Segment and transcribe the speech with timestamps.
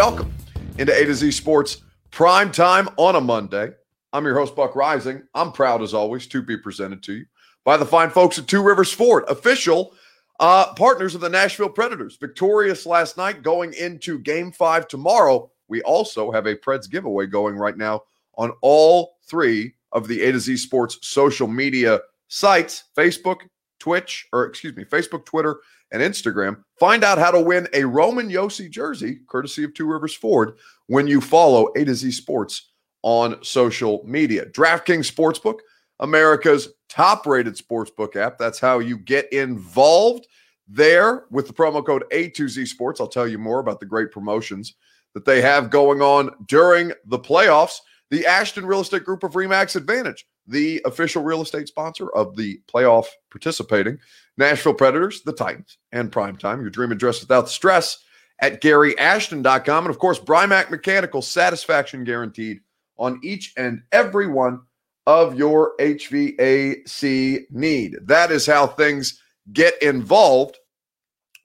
[0.00, 0.32] Welcome
[0.78, 3.72] into A to Z Sports Prime Time on a Monday.
[4.14, 5.24] I'm your host, Buck Rising.
[5.34, 7.26] I'm proud, as always, to be presented to you
[7.66, 9.94] by the fine folks at Two Rivers Ford, official
[10.40, 12.16] uh, partners of the Nashville Predators.
[12.16, 15.50] Victorious last night, going into game five tomorrow.
[15.68, 18.04] We also have a Preds giveaway going right now
[18.36, 23.40] on all three of the A to Z Sports social media sites Facebook,
[23.78, 25.60] Twitch, or excuse me, Facebook, Twitter,
[25.92, 26.62] and Instagram.
[26.78, 31.06] Find out how to win a Roman Josi jersey, courtesy of Two Rivers Ford, when
[31.06, 32.70] you follow A to Z Sports
[33.02, 34.46] on social media.
[34.46, 35.58] DraftKings Sportsbook,
[36.00, 38.38] America's top rated sportsbook app.
[38.38, 40.26] That's how you get involved
[40.68, 43.00] there with the promo code A2Z Sports.
[43.00, 44.74] I'll tell you more about the great promotions
[45.14, 47.78] that they have going on during the playoffs.
[48.10, 52.60] The Ashton Real Estate Group of Remax Advantage, the official real estate sponsor of the
[52.72, 53.98] playoff participating
[54.36, 56.60] Nashville Predators, the Titans, and Primetime.
[56.60, 57.98] Your dream address without stress
[58.40, 59.84] at GaryAshton.com.
[59.84, 62.60] And of course, Brymak Mechanical satisfaction guaranteed
[62.98, 64.60] on each and every one
[65.06, 67.96] of your HVAC need.
[68.02, 69.20] That is how things
[69.52, 70.58] get involved,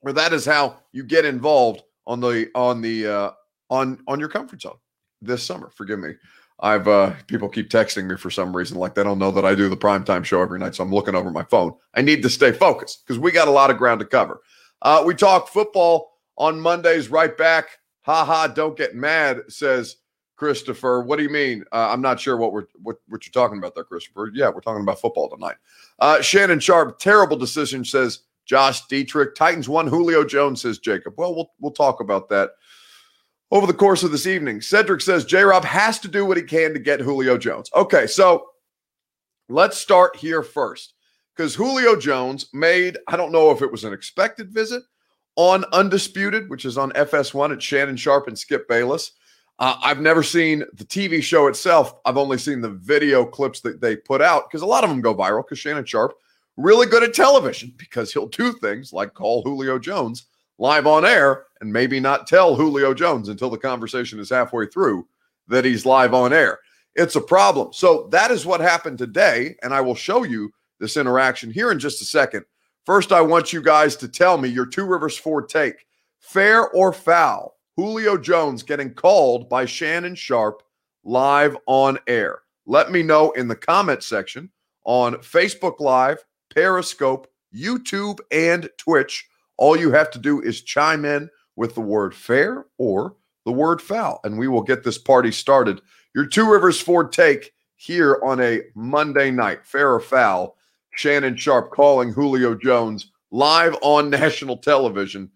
[0.02, 3.30] or that is how you get involved on the on the uh,
[3.70, 4.76] on on your comfort zone
[5.22, 5.70] this summer.
[5.74, 6.14] Forgive me.
[6.60, 9.54] I've uh people keep texting me for some reason, like they don't know that I
[9.54, 10.74] do the primetime show every night.
[10.74, 11.74] So I'm looking over my phone.
[11.94, 14.40] I need to stay focused because we got a lot of ground to cover.
[14.82, 17.78] Uh, we talk football on Mondays, right back.
[18.02, 19.96] Ha ha, don't get mad, says
[20.36, 21.02] Christopher.
[21.02, 21.64] What do you mean?
[21.72, 24.30] Uh, I'm not sure what we're what, what you're talking about there, Christopher.
[24.32, 25.56] Yeah, we're talking about football tonight.
[25.98, 29.34] Uh, Shannon Sharpe, terrible decision, says Josh Dietrich.
[29.34, 29.86] Titans won.
[29.88, 31.14] Julio Jones says Jacob.
[31.18, 32.52] Well, we'll we'll talk about that
[33.50, 34.60] over the course of this evening.
[34.60, 37.70] Cedric says J Rob has to do what he can to get Julio Jones.
[37.74, 38.46] Okay, so
[39.48, 40.94] let's start here first
[41.36, 44.82] because Julio Jones made, I don't know if it was an expected visit
[45.36, 49.12] on Undisputed, which is on FS1 at Shannon Sharpe and Skip Bayless.
[49.58, 51.94] Uh, I've never seen the TV show itself.
[52.04, 55.00] I've only seen the video clips that they put out because a lot of them
[55.00, 56.14] go viral because Shannon Sharpe,
[56.56, 60.26] really good at television because he'll do things like call Julio Jones
[60.58, 65.06] live on air and maybe not tell Julio Jones until the conversation is halfway through
[65.48, 66.58] that he's live on air.
[66.94, 67.72] It's a problem.
[67.72, 69.56] So that is what happened today.
[69.62, 70.50] And I will show you
[70.80, 72.44] this interaction here in just a second.
[72.84, 75.86] First, I want you guys to tell me your Two Rivers Ford take
[76.20, 77.56] fair or foul.
[77.76, 80.62] Julio Jones getting called by Shannon Sharpe
[81.04, 82.40] live on air.
[82.64, 84.50] Let me know in the comment section
[84.84, 86.24] on Facebook Live,
[86.54, 89.28] Periscope, YouTube, and Twitch.
[89.56, 93.80] All you have to do is chime in with the word fair or the word
[93.80, 95.80] foul, and we will get this party started.
[96.14, 100.56] Your Two Rivers Ford take here on a Monday night, fair or foul.
[100.94, 105.30] Shannon Sharpe calling Julio Jones live on national television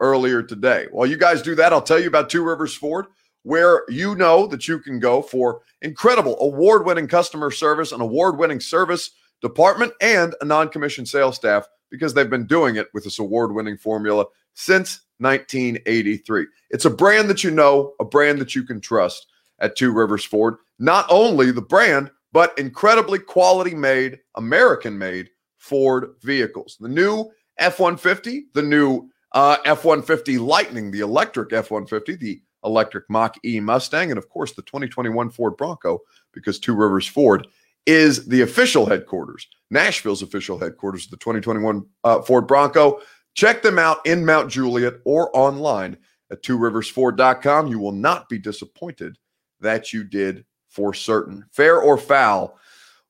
[0.00, 0.86] earlier today.
[0.90, 3.06] While you guys do that, I'll tell you about Two Rivers Ford,
[3.42, 8.38] where you know that you can go for incredible award winning customer service, an award
[8.38, 9.10] winning service
[9.42, 13.54] department, and a non commissioned sales staff because they've been doing it with this award
[13.54, 16.46] winning formula since 1983.
[16.70, 19.26] It's a brand that you know, a brand that you can trust
[19.60, 20.56] at Two Rivers Ford.
[20.78, 26.76] Not only the brand, but incredibly quality made, American made Ford vehicles.
[26.80, 32.42] The new F 150, the new uh, F 150 Lightning, the electric F 150, the
[32.64, 36.00] electric Mach E Mustang, and of course the 2021 Ford Bronco,
[36.32, 37.46] because Two Rivers Ford
[37.86, 43.00] is the official headquarters, Nashville's official headquarters of the 2021 uh, Ford Bronco.
[43.34, 45.96] Check them out in Mount Juliet or online
[46.30, 47.68] at tworiversford.com.
[47.68, 49.16] You will not be disappointed
[49.60, 51.44] that you did for certain.
[51.52, 52.58] Fair or foul,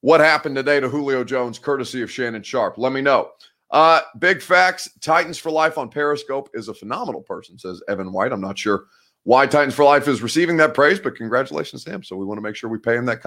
[0.00, 2.78] what happened today to Julio Jones, courtesy of Shannon Sharpe?
[2.78, 3.30] Let me know.
[3.70, 8.32] Uh, big facts Titans for Life on Periscope is a phenomenal person, says Evan White.
[8.32, 8.84] I'm not sure
[9.24, 12.04] why Titans for Life is receiving that praise, but congratulations to him.
[12.04, 13.22] So we want to make sure we pay him that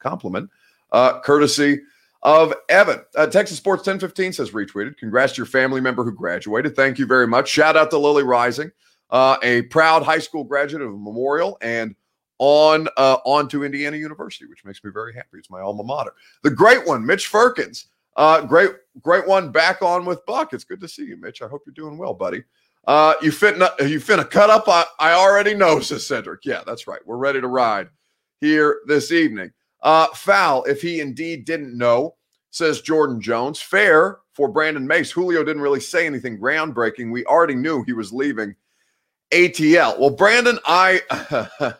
[0.00, 0.50] compliment,
[0.94, 1.80] uh, courtesy
[2.22, 3.00] of Evan.
[3.16, 4.96] Uh, Texas Sports 1015 says retweeted.
[4.96, 6.76] Congrats to your family member who graduated.
[6.76, 7.48] Thank you very much.
[7.48, 8.70] Shout out to Lily Rising,
[9.10, 11.96] uh, a proud high school graduate of Memorial and
[12.38, 15.36] on uh, on to Indiana University, which makes me very happy.
[15.38, 16.12] It's my alma mater.
[16.42, 17.86] The great one, Mitch Firkins.
[18.16, 18.70] Uh, great,
[19.02, 20.52] great one back on with Buck.
[20.52, 21.42] It's good to see you, Mitch.
[21.42, 22.44] I hope you're doing well, buddy.
[22.86, 24.68] Uh, you fit you finna cut up.
[24.68, 26.44] I, I already know, says Cedric.
[26.44, 27.00] Yeah, that's right.
[27.04, 27.88] We're ready to ride
[28.40, 29.50] here this evening.
[29.84, 32.16] Uh, foul, if he indeed didn't know,
[32.50, 33.60] says Jordan Jones.
[33.60, 35.10] Fair for Brandon Mace.
[35.10, 37.12] Julio didn't really say anything groundbreaking.
[37.12, 38.56] We already knew he was leaving
[39.30, 39.98] ATL.
[39.98, 41.02] Well, Brandon, I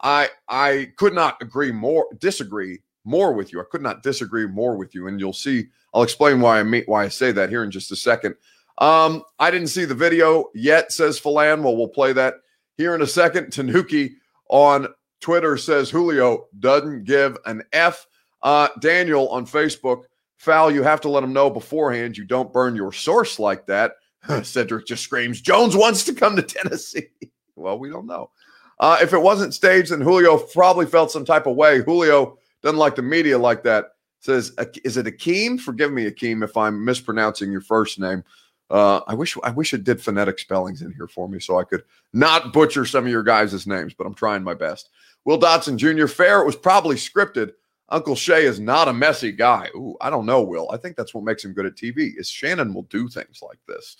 [0.00, 3.60] I I could not agree more, disagree more with you.
[3.60, 5.66] I could not disagree more with you, and you'll see.
[5.94, 8.34] I'll explain why I mean, why I say that here in just a second.
[8.78, 11.62] Um, I didn't see the video yet, says Philan.
[11.62, 12.34] Well, we'll play that
[12.76, 13.50] here in a second.
[13.50, 14.16] Tanuki
[14.50, 14.88] on
[15.26, 18.06] Twitter says Julio doesn't give an F.
[18.44, 20.04] Uh, Daniel on Facebook,
[20.36, 23.94] foul, you have to let him know beforehand you don't burn your source like that.
[24.44, 27.08] Cedric just screams, Jones wants to come to Tennessee.
[27.56, 28.30] well, we don't know.
[28.78, 31.82] Uh, if it wasn't staged, then Julio probably felt some type of way.
[31.82, 33.96] Julio doesn't like the media like that.
[34.20, 34.52] Says,
[34.84, 35.58] is it Akeem?
[35.58, 38.22] Forgive me, Akeem, if I'm mispronouncing your first name.
[38.70, 41.62] Uh, I wish I wish it did phonetic spellings in here for me so I
[41.62, 44.90] could not butcher some of your guys' names, but I'm trying my best.
[45.26, 46.06] Will Dotson Jr.
[46.06, 47.52] Fair, it was probably scripted.
[47.88, 49.68] Uncle Shay is not a messy guy.
[49.74, 50.70] Ooh, I don't know, Will.
[50.70, 52.12] I think that's what makes him good at TV.
[52.16, 53.96] Is Shannon will do things like this.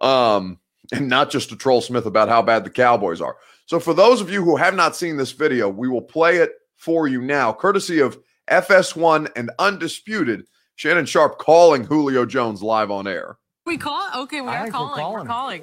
[0.00, 0.58] Um,
[0.92, 3.36] and not just to troll Smith about how bad the Cowboys are.
[3.66, 6.52] So for those of you who have not seen this video, we will play it
[6.76, 8.16] for you now, courtesy of
[8.48, 10.46] FS1 and Undisputed.
[10.76, 13.36] Shannon Sharpe calling Julio Jones live on air.
[13.66, 14.22] We call?
[14.22, 14.90] Okay, we are calling.
[14.90, 15.12] We're calling.
[15.12, 15.62] We're calling.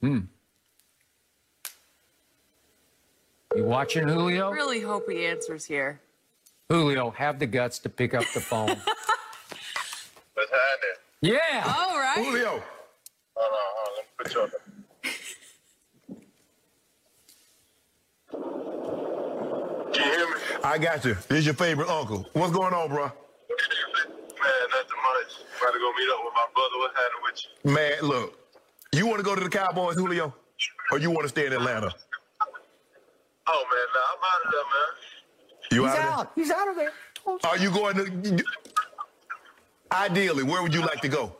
[0.00, 0.18] Hmm.
[3.54, 4.50] You watching Julio?
[4.50, 6.00] I really hope he answers here.
[6.70, 8.68] Julio, have the guts to pick up the phone.
[8.68, 10.96] What's happening?
[11.20, 11.64] Yeah.
[11.66, 12.16] All right.
[12.16, 12.62] Julio.
[13.36, 13.94] Hold on, hold on.
[13.96, 14.50] Let me put you on.
[19.92, 20.34] Can you hear me?
[20.64, 21.14] I got you.
[21.28, 22.26] This is your favorite uncle.
[22.32, 23.02] What's going on, bro?
[23.04, 23.12] Man,
[24.70, 25.32] nothing much.
[25.60, 26.78] About to go meet up with my brother.
[26.78, 27.72] What's happening with you?
[27.72, 28.38] Man, look.
[28.92, 30.34] You want to go to the Cowboys, Julio?
[30.90, 31.92] Or you want to stay in Atlanta?
[33.46, 34.90] Oh, man, nah, I'm out of there, man.
[35.72, 36.32] You He's out, out.
[36.34, 36.92] He's out of there.
[37.44, 38.44] Are you going to?
[39.92, 41.34] Ideally, where would you like to go?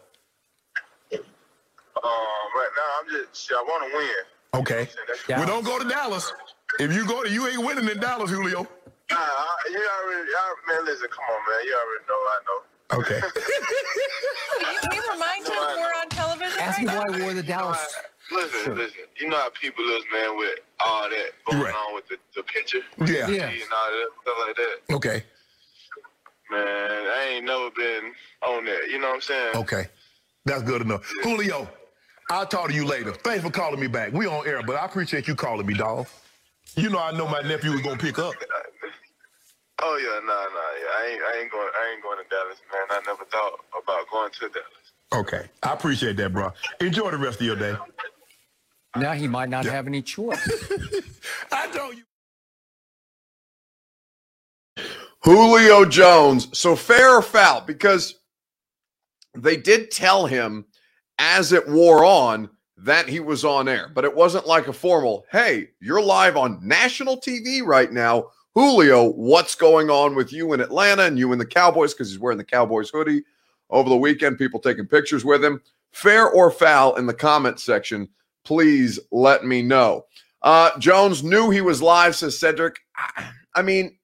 [1.13, 1.21] Um,
[2.05, 4.25] right now, I'm just, I want to win.
[4.63, 4.89] Okay.
[5.41, 6.33] We don't go to Dallas.
[6.81, 8.63] If you go to, you ain't winning in Dallas, Julio.
[8.63, 11.67] Nah, I, you already, y'all, man, listen, come on, man.
[11.67, 12.61] You already know I know.
[12.99, 13.21] Okay.
[14.83, 17.03] Can you remind him we're on television Ask right him now?
[17.07, 17.95] why he wore the Dallas.
[18.33, 19.01] Listen, listen.
[19.19, 21.75] You know how people is, man, with all that going Right.
[21.75, 22.81] on with the, the picture?
[22.99, 23.29] Yeah.
[23.29, 23.49] Yeah.
[23.49, 24.95] And all that stuff like that.
[24.97, 25.25] Okay.
[26.51, 28.13] Man, I ain't never been
[28.47, 28.89] on that.
[28.91, 29.57] You know what I'm saying?
[29.57, 29.87] Okay.
[30.45, 31.11] That's good enough.
[31.23, 31.69] Julio,
[32.31, 33.13] I'll talk to you later.
[33.13, 34.13] Thanks for calling me back.
[34.13, 36.07] We on air, but I appreciate you calling me, dog.
[36.77, 38.35] You know I know my nephew was gonna pick up.
[39.85, 40.87] Oh yeah, nah, nah, yeah.
[41.01, 42.87] I ain't, I ain't going, I ain't going to Dallas, man.
[42.91, 44.93] I never thought about going to Dallas.
[45.13, 45.51] Okay.
[45.65, 46.53] I appreciate that, bro.
[46.81, 47.75] Enjoy the rest of your day.
[48.97, 50.41] Now he might not have any choice.
[51.53, 52.05] I told you.
[55.23, 56.49] Julio Jones.
[56.59, 57.63] So fair or foul?
[57.63, 58.17] Because
[59.35, 60.67] they did tell him
[61.19, 65.25] as it wore on that he was on air, but it wasn't like a formal,
[65.31, 68.27] hey, you're live on national TV right now.
[68.55, 71.95] Julio, what's going on with you in Atlanta and you and the Cowboys?
[71.95, 73.23] Because he's wearing the Cowboys hoodie
[73.71, 75.63] over the weekend, people taking pictures with him.
[75.93, 78.09] Fair or foul in the comment section,
[78.45, 80.07] please let me know.
[80.43, 82.77] Uh, Jones knew he was live, says Cedric.
[83.55, 83.99] I- mean,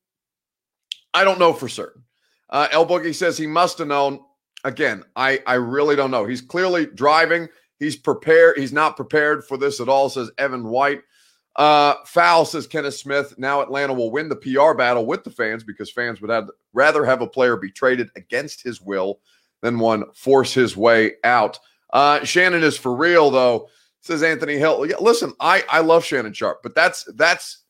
[1.14, 2.04] I don't know for certain.
[2.50, 4.20] Uh, El Boogie says he must have known.
[4.64, 6.24] Again, I I really don't know.
[6.24, 7.48] He's clearly driving.
[7.78, 8.58] He's prepared.
[8.58, 10.08] He's not prepared for this at all.
[10.08, 11.02] Says Evan White.
[11.56, 13.34] Uh, foul says Kenneth Smith.
[13.36, 17.04] Now Atlanta will win the PR battle with the fans because fans would have rather
[17.04, 19.20] have a player be traded against his will
[19.60, 21.58] than one force his way out.
[21.92, 23.68] Uh, Shannon is for real though.
[24.08, 24.86] Says Anthony Hill.
[24.86, 27.64] Yeah, listen, I I love Shannon Sharpe, but that's that's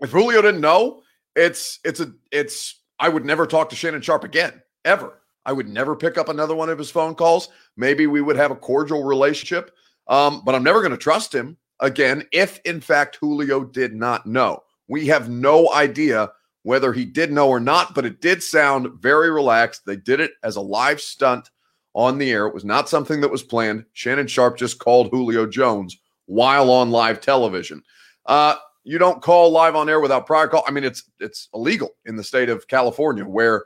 [0.00, 1.00] if Julio didn't know,
[1.34, 5.22] it's it's a it's I would never talk to Shannon Sharpe again ever.
[5.46, 7.48] I would never pick up another one of his phone calls.
[7.74, 9.74] Maybe we would have a cordial relationship,
[10.08, 14.26] um, but I'm never going to trust him again if, in fact, Julio did not
[14.26, 14.62] know.
[14.88, 16.30] We have no idea
[16.64, 19.86] whether he did know or not, but it did sound very relaxed.
[19.86, 21.48] They did it as a live stunt
[21.94, 22.46] on the air.
[22.46, 23.84] It was not something that was planned.
[23.92, 27.82] Shannon Sharpe just called Julio Jones while on live television.
[28.26, 30.64] Uh, you don't call live on air without prior call.
[30.66, 33.64] I mean, it's it's illegal in the state of California where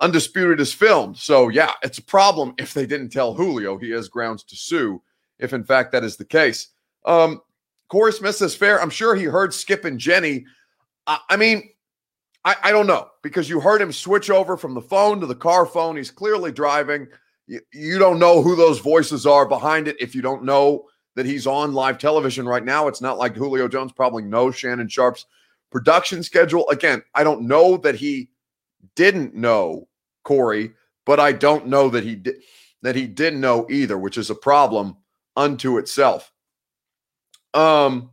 [0.00, 1.16] Undisputed is filmed.
[1.16, 5.02] So yeah, it's a problem if they didn't tell Julio he has grounds to sue,
[5.38, 6.68] if in fact that is the case.
[7.04, 7.40] Um,
[7.88, 8.80] Corey Smith fair.
[8.80, 10.46] I'm sure he heard Skip and Jenny.
[11.06, 11.68] I, I mean,
[12.44, 15.34] I, I don't know because you heard him switch over from the phone to the
[15.34, 15.96] car phone.
[15.96, 17.06] He's clearly driving.
[17.52, 21.26] You, you don't know who those voices are behind it if you don't know that
[21.26, 22.88] he's on live television right now.
[22.88, 25.26] It's not like Julio Jones probably knows Shannon Sharpe's
[25.70, 26.66] production schedule.
[26.70, 28.30] Again, I don't know that he
[28.96, 29.86] didn't know
[30.24, 30.72] Corey,
[31.04, 32.36] but I don't know that he did
[32.80, 34.96] that he didn't know either, which is a problem
[35.36, 36.32] unto itself.
[37.52, 38.12] Um,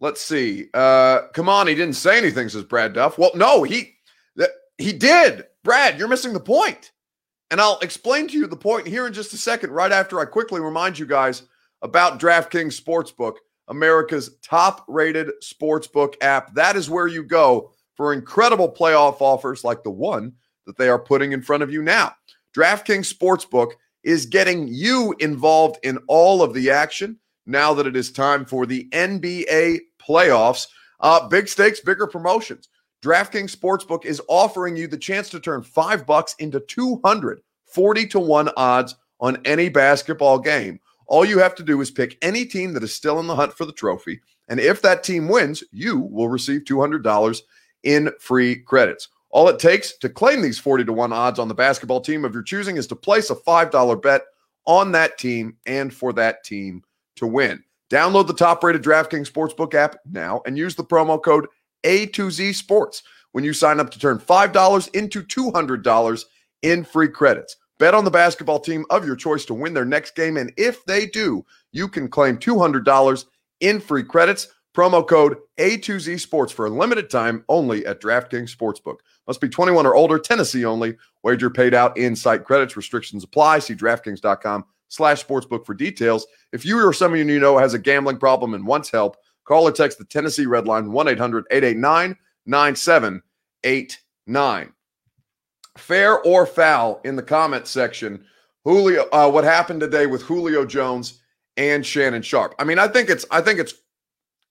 [0.00, 0.70] let's see.
[0.74, 3.16] Uh, come on, he didn't say anything, says Brad Duff.
[3.16, 3.94] Well, no, he
[4.34, 5.44] that he did.
[5.62, 6.90] Brad, you're missing the point.
[7.52, 10.24] And I'll explain to you the point here in just a second, right after I
[10.24, 11.42] quickly remind you guys
[11.82, 13.34] about DraftKings Sportsbook.
[13.68, 16.54] America's top rated sportsbook app.
[16.54, 20.32] That is where you go for incredible playoff offers like the one
[20.64, 22.14] that they are putting in front of you now.
[22.56, 28.10] DraftKings Sportsbook is getting you involved in all of the action now that it is
[28.10, 30.68] time for the NBA playoffs.
[31.00, 32.70] Uh, big stakes, bigger promotions.
[33.02, 38.50] DraftKings Sportsbook is offering you the chance to turn five bucks into 240 to 1
[38.56, 40.78] odds on any basketball game.
[41.08, 43.54] All you have to do is pick any team that is still in the hunt
[43.54, 44.20] for the trophy.
[44.48, 47.42] And if that team wins, you will receive $200
[47.82, 49.08] in free credits.
[49.30, 52.34] All it takes to claim these 40 to 1 odds on the basketball team of
[52.34, 54.22] your choosing is to place a $5 bet
[54.64, 56.84] on that team and for that team
[57.16, 57.64] to win.
[57.90, 61.48] Download the top rated DraftKings Sportsbook app now and use the promo code
[61.84, 66.24] A2Z Sports when you sign up to turn $5 into $200
[66.62, 67.56] in free credits.
[67.78, 70.36] Bet on the basketball team of your choice to win their next game.
[70.36, 73.24] And if they do, you can claim $200
[73.60, 74.48] in free credits.
[74.74, 78.96] Promo code A2Z Sports for a limited time only at DraftKings Sportsbook.
[79.26, 80.96] Must be 21 or older, Tennessee only.
[81.22, 82.76] Wager paid out in site credits.
[82.76, 83.58] Restrictions apply.
[83.58, 86.26] See DraftKings.com slash sportsbook for details.
[86.52, 89.72] If you or someone you know has a gambling problem and wants help, call or
[89.72, 94.72] text the Tennessee Red Line 1 800 889 9789.
[95.78, 98.24] Fair or foul in the comment section.
[98.64, 101.20] Julio, uh, what happened today with Julio Jones
[101.56, 102.54] and Shannon Sharpe?
[102.58, 103.74] I mean, I think it's, I think it's,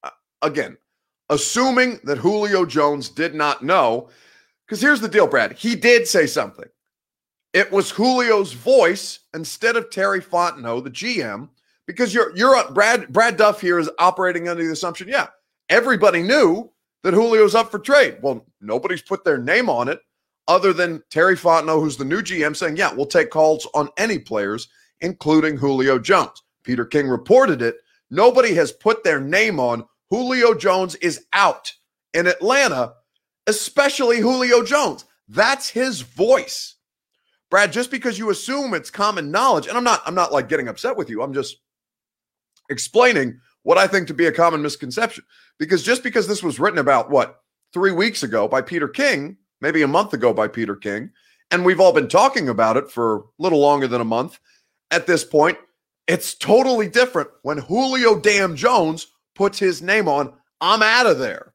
[0.04, 0.10] uh,
[0.42, 0.78] again,
[1.30, 4.10] assuming that Julio Jones did not know,
[4.66, 5.54] because here's the deal, Brad.
[5.54, 6.68] He did say something.
[7.54, 11.50] It was Julio's voice instead of Terry Fontenot, the GM,
[11.92, 15.28] because you're you're uh, Brad Brad Duff here is operating under the assumption, yeah,
[15.70, 16.72] everybody knew
[17.04, 18.18] that Julio's up for trade.
[18.22, 20.00] Well, nobody's put their name on it
[20.48, 24.20] other than Terry Fontenot, who's the new GM, saying, yeah, we'll take calls on any
[24.20, 24.68] players,
[25.02, 26.44] including Julio Jones.
[26.64, 27.78] Peter King reported it.
[28.10, 31.72] Nobody has put their name on Julio Jones is out
[32.14, 32.94] in Atlanta,
[33.48, 35.06] especially Julio Jones.
[35.30, 36.76] That's his voice.
[37.50, 40.68] Brad, just because you assume it's common knowledge, and I'm not, I'm not like getting
[40.68, 41.22] upset with you.
[41.22, 41.58] I'm just
[42.72, 45.24] explaining what I think to be a common misconception.
[45.60, 47.42] Because just because this was written about what
[47.74, 51.12] three weeks ago by Peter King, maybe a month ago by Peter King,
[51.52, 54.40] and we've all been talking about it for a little longer than a month
[54.90, 55.58] at this point,
[56.08, 60.34] it's totally different when Julio Damn Jones puts his name on.
[60.60, 61.54] I'm out of there.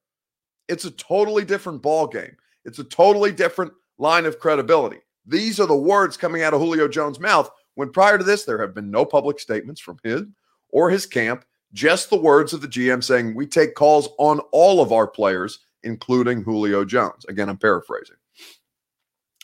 [0.68, 2.36] It's a totally different ball game.
[2.64, 4.98] It's a totally different line of credibility.
[5.26, 8.60] These are the words coming out of Julio Jones' mouth when prior to this, there
[8.60, 10.34] have been no public statements from him
[10.70, 14.80] or his camp, just the words of the GM saying, We take calls on all
[14.80, 17.24] of our players, including Julio Jones.
[17.28, 18.16] Again, I'm paraphrasing.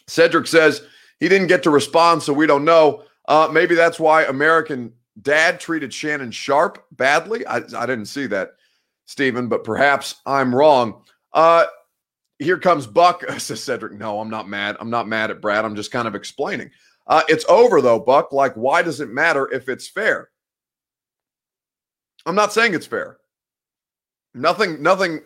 [0.06, 0.82] Cedric says
[1.20, 3.04] he didn't get to respond, so we don't know.
[3.28, 7.46] Uh, maybe that's why American Dad treated Shannon Sharpe badly.
[7.46, 8.52] I, I didn't see that,
[9.06, 11.02] Stephen, but perhaps I'm wrong.
[11.32, 11.66] Uh,
[12.38, 13.92] here comes Buck, says Cedric.
[13.92, 14.76] No, I'm not mad.
[14.80, 15.64] I'm not mad at Brad.
[15.64, 16.70] I'm just kind of explaining.
[17.06, 18.32] Uh, it's over though, Buck.
[18.32, 20.30] Like, why does it matter if it's fair?
[22.26, 23.18] I'm not saying it's fair.
[24.34, 25.20] Nothing, nothing.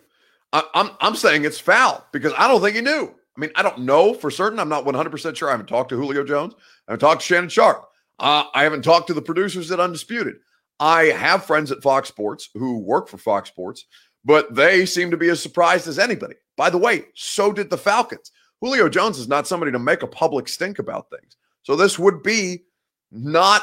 [0.53, 3.15] I, I'm I'm saying it's foul because I don't think he knew.
[3.37, 4.59] I mean, I don't know for certain.
[4.59, 5.49] I'm not 100% sure.
[5.49, 6.55] I haven't talked to Julio Jones.
[6.89, 7.87] I haven't talked to Shannon Sharpe.
[8.19, 10.37] Uh, I haven't talked to the producers at Undisputed.
[10.81, 13.85] I have friends at Fox Sports who work for Fox Sports,
[14.25, 16.35] but they seem to be as surprised as anybody.
[16.57, 18.33] By the way, so did the Falcons.
[18.61, 21.37] Julio Jones is not somebody to make a public stink about things.
[21.63, 22.65] So this would be
[23.11, 23.63] not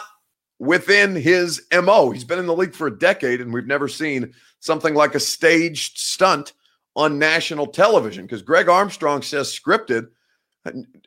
[0.64, 2.12] within his MO.
[2.12, 5.20] He's been in the league for a decade, and we've never seen something like a
[5.20, 6.54] staged stunt
[6.96, 10.08] on national television because Greg Armstrong says scripted.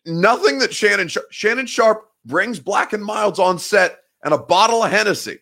[0.04, 4.90] Nothing that Shannon Shannon Sharpe brings black and milds on set and a bottle of
[4.90, 5.38] Hennessy.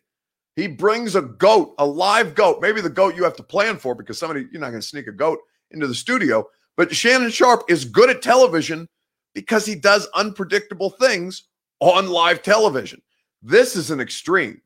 [0.55, 3.97] He brings a goat, a live goat, maybe the goat you have to plan for
[3.97, 5.41] because somebody you're not going to sneak a goat
[5.73, 6.47] into the studio.
[6.77, 8.89] But Shannon Sharpe is good at television
[9.35, 11.49] because he does unpredictable things
[11.81, 13.03] on live television.
[13.45, 14.63] This is an extreme.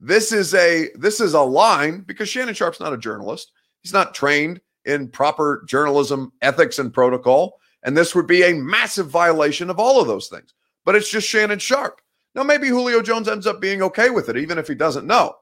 [0.00, 3.52] This is a this is a line because Shannon Sharpe's not a journalist.
[3.80, 9.08] He's not trained in proper journalism ethics and protocol, and this would be a massive
[9.08, 10.52] violation of all of those things.
[10.84, 12.00] But it's just Shannon Sharpe.
[12.34, 15.36] Now maybe Julio Jones ends up being okay with it even if he doesn't know.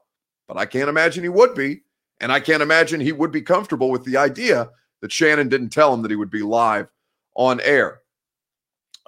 [0.47, 1.81] But I can't imagine he would be,
[2.21, 4.69] and I can't imagine he would be comfortable with the idea
[5.01, 6.89] that Shannon didn't tell him that he would be live
[7.33, 8.01] on air.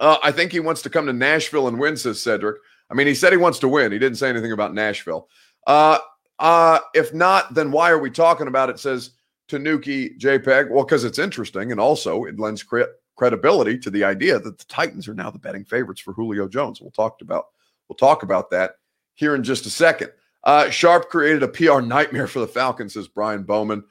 [0.00, 2.56] Uh, I think he wants to come to Nashville and win, says Cedric.
[2.90, 3.92] I mean, he said he wants to win.
[3.92, 5.28] He didn't say anything about Nashville.
[5.66, 5.98] Uh,
[6.38, 8.78] uh, if not, then why are we talking about it?
[8.78, 9.10] Says
[9.48, 10.70] Tanuki JPEG.
[10.70, 12.82] Well, because it's interesting, and also it lends cre-
[13.16, 16.80] credibility to the idea that the Titans are now the betting favorites for Julio Jones.
[16.80, 17.46] We'll talk about
[17.88, 18.76] we'll talk about that
[19.14, 20.10] here in just a second.
[20.42, 23.84] Uh, Sharpe created a PR nightmare for the Falcons, says Brian Bowman.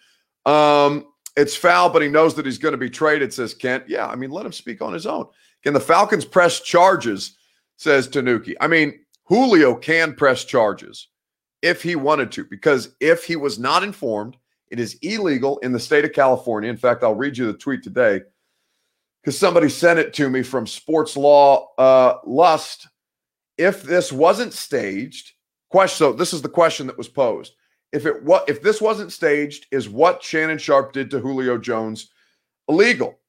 [0.45, 1.05] Um,
[1.37, 3.83] it's foul, but he knows that he's going to be traded, says Kent.
[3.87, 5.27] Yeah, I mean, let him speak on his own.
[5.63, 7.37] Can the Falcons press charges,
[7.79, 8.55] says Tanuki.
[8.59, 11.07] I mean, Julio can press charges
[11.61, 14.35] if he wanted to, because if he was not informed,
[14.69, 16.69] it is illegal in the state of California.
[16.69, 18.21] In fact, I'll read you the tweet today
[19.23, 22.87] because somebody sent it to me from Sports Law uh, Lust.
[23.57, 25.31] If this wasn't staged,
[25.69, 25.97] question.
[25.97, 27.53] So this is the question that was posed.
[27.93, 32.09] If it what if this wasn't staged, is what Shannon Sharpe did to Julio Jones
[32.67, 33.19] illegal?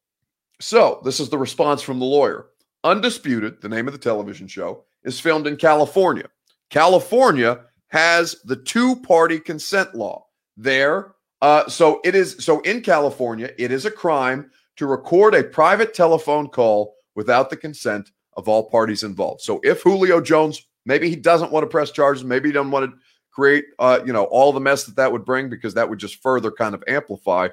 [0.60, 2.49] So this is the response from the lawyer.
[2.84, 6.26] Undisputed, the name of the television show, is filmed in California.
[6.70, 10.26] California has the two-party consent law.
[10.56, 15.44] There, uh, so it is so in California, it is a crime to record a
[15.44, 19.40] private telephone call without the consent of all parties involved.
[19.40, 22.90] So if Julio Jones, maybe he doesn't want to press charges, maybe he doesn't want
[22.90, 22.96] to
[23.30, 26.22] create, uh, you know, all the mess that that would bring because that would just
[26.22, 27.48] further kind of amplify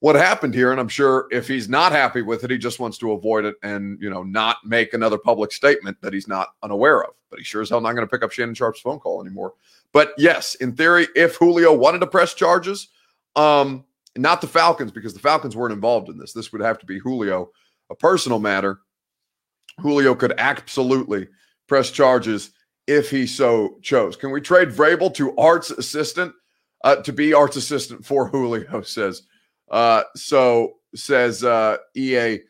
[0.00, 0.72] what happened here.
[0.72, 3.54] And I'm sure if he's not happy with it, he just wants to avoid it
[3.62, 7.10] and, you know, not make another public statement that he's not unaware of.
[7.28, 9.54] But he sure as hell not going to pick up Shannon Sharpe's phone call anymore.
[9.92, 12.88] But yes, in theory, if Julio wanted to press charges,
[13.36, 13.84] um,
[14.16, 16.32] not the Falcons, because the Falcons weren't involved in this.
[16.32, 17.50] This would have to be Julio,
[17.90, 18.80] a personal matter.
[19.78, 21.28] Julio could absolutely
[21.68, 22.50] press charges
[22.86, 24.16] if he so chose.
[24.16, 26.32] Can we trade Vrabel to Art's assistant
[26.82, 28.82] uh, to be Art's assistant for Julio?
[28.82, 29.22] Says
[29.70, 30.76] uh, so.
[30.92, 32.40] Says uh, EA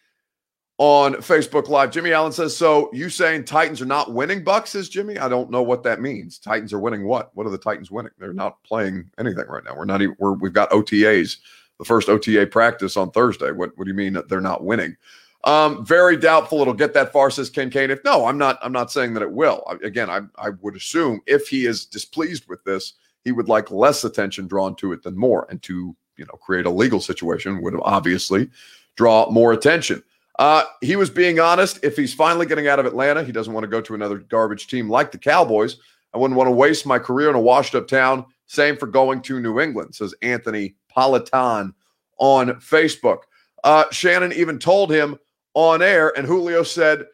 [0.81, 1.91] on Facebook Live.
[1.91, 5.19] Jimmy Allen says, "So you saying Titans are not winning?" Bucks says Jimmy.
[5.19, 6.39] I don't know what that means.
[6.39, 7.31] Titans are winning what?
[7.37, 8.12] What are the Titans winning?
[8.19, 9.77] They're not playing anything right now.
[9.77, 10.17] We're not even.
[10.19, 11.37] We're, we've got OTAs.
[11.79, 13.50] The first OTA practice on Thursday.
[13.50, 14.97] What What do you mean that they're not winning?
[15.45, 17.91] Um, very doubtful it'll get that far, says Ken Kane.
[17.91, 18.59] If no, I'm not.
[18.62, 19.62] I'm not saying that it will.
[19.85, 24.04] Again, I, I would assume if he is displeased with this, he would like less
[24.04, 27.75] attention drawn to it than more, and to you know create a legal situation would
[27.83, 28.49] obviously
[28.95, 30.04] draw more attention.
[30.39, 31.80] Uh, he was being honest.
[31.83, 34.69] If he's finally getting out of Atlanta, he doesn't want to go to another garbage
[34.69, 35.78] team like the Cowboys.
[36.15, 38.26] I wouldn't want to waste my career in a washed up town.
[38.47, 41.73] Same for going to New England, says Anthony Politan
[42.19, 43.23] on Facebook.
[43.65, 45.19] Uh, Shannon even told him
[45.54, 47.06] on air, and Julio said,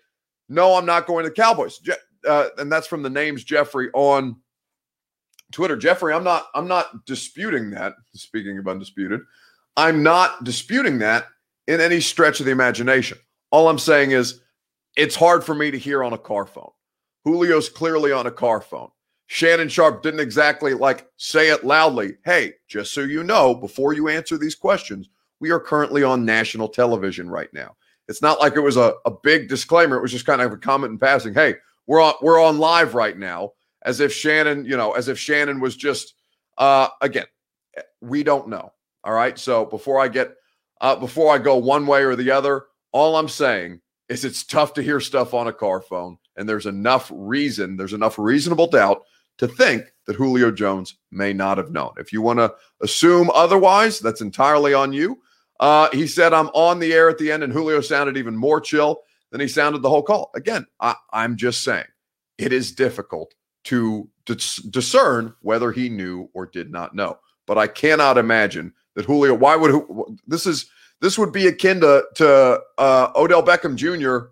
[0.48, 1.92] "No, I'm not going to the Cowboys." Je-
[2.26, 4.36] uh, and that's from the names Jeffrey on
[5.52, 5.76] Twitter.
[5.76, 6.46] Jeffrey, I'm not.
[6.54, 7.94] I'm not disputing that.
[8.14, 9.20] Speaking of undisputed,
[9.76, 11.26] I'm not disputing that
[11.66, 13.18] in any stretch of the imagination.
[13.50, 14.40] All I'm saying is,
[14.96, 16.70] it's hard for me to hear on a car phone.
[17.26, 18.88] Julio's clearly on a car phone.
[19.26, 22.14] Shannon Sharpe didn't exactly like say it loudly.
[22.24, 25.08] Hey, just so you know, before you answer these questions,
[25.40, 27.76] we are currently on national television right now.
[28.08, 29.96] It's not like it was a, a big disclaimer.
[29.96, 31.34] It was just kind of a comment in passing.
[31.34, 31.56] Hey,
[31.86, 35.60] we're on we're on live right now, as if Shannon, you know, as if Shannon
[35.60, 36.14] was just
[36.58, 37.26] uh again,
[38.00, 38.72] we don't know.
[39.04, 39.38] All right.
[39.38, 40.34] So before I get
[40.80, 44.72] uh before I go one way or the other, all I'm saying is it's tough
[44.74, 49.02] to hear stuff on a car phone, and there's enough reason, there's enough reasonable doubt
[49.38, 51.92] to think that Julio Jones may not have known.
[51.98, 55.18] If you want to assume otherwise, that's entirely on you.
[55.60, 58.60] Uh, he said, I'm on the air at the end, and Julio sounded even more
[58.60, 60.30] chill than he sounded the whole call.
[60.34, 61.86] Again, I, I'm just saying
[62.38, 63.34] it is difficult
[63.66, 67.18] to dis- discern whether he knew or did not know.
[67.46, 70.66] But I cannot imagine that Julio, why would this is
[71.00, 74.30] this would be akin to, to uh, Odell Beckham Jr.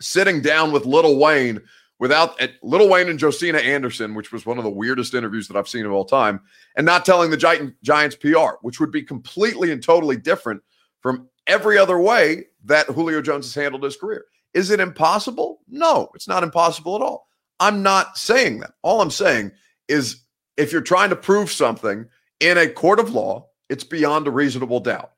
[0.00, 1.60] sitting down with Lil Wayne
[2.00, 5.68] without Lil Wayne and Josina Anderson, which was one of the weirdest interviews that I've
[5.68, 6.40] seen of all time,
[6.76, 10.60] and not telling the Gi- Giants PR, which would be completely and totally different
[11.00, 14.24] from every other way that Julio Jones has handled his career.
[14.54, 15.60] Is it impossible?
[15.68, 17.28] No, it's not impossible at all.
[17.64, 18.72] I'm not saying that.
[18.82, 19.52] All I'm saying
[19.88, 20.22] is
[20.58, 22.06] if you're trying to prove something
[22.40, 25.12] in a court of law, it's beyond a reasonable doubt.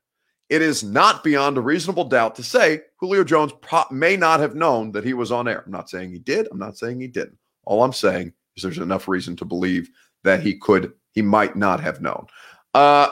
[0.49, 4.55] It is not beyond a reasonable doubt to say Julio Jones pro- may not have
[4.55, 5.63] known that he was on air.
[5.65, 6.47] I'm not saying he did.
[6.49, 7.37] I'm not saying he didn't.
[7.65, 9.89] All I'm saying is there's enough reason to believe
[10.23, 12.27] that he could, he might not have known.
[12.73, 13.09] Uh,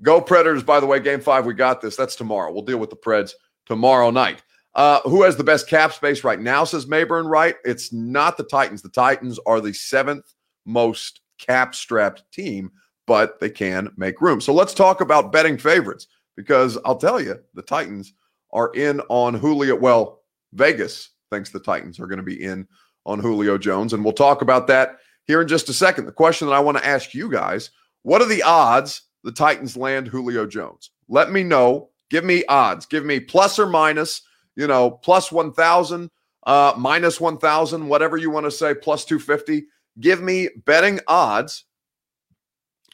[0.00, 1.96] go Predators, by the way, game five, we got this.
[1.96, 2.52] That's tomorrow.
[2.52, 3.32] We'll deal with the Preds
[3.66, 4.44] tomorrow night.
[4.76, 7.56] Uh, who has the best cap space right now, says Mayburn Right.
[7.64, 8.82] It's not the Titans.
[8.82, 10.34] The Titans are the seventh
[10.66, 12.70] most cap strapped team,
[13.06, 14.40] but they can make room.
[14.40, 18.12] So let's talk about betting favorites because I'll tell you, the Titans
[18.52, 19.76] are in on Julio.
[19.76, 20.20] Well,
[20.52, 22.68] Vegas thinks the Titans are going to be in
[23.06, 23.92] on Julio Jones.
[23.92, 26.04] And we'll talk about that here in just a second.
[26.04, 27.70] The question that I want to ask you guys
[28.02, 30.90] what are the odds the Titans land Julio Jones?
[31.08, 31.90] Let me know.
[32.08, 32.86] Give me odds.
[32.86, 34.22] Give me plus or minus,
[34.56, 36.10] you know, plus 1,000,
[36.46, 39.66] uh, minus 1,000, whatever you want to say, plus 250.
[40.00, 41.64] give me betting odds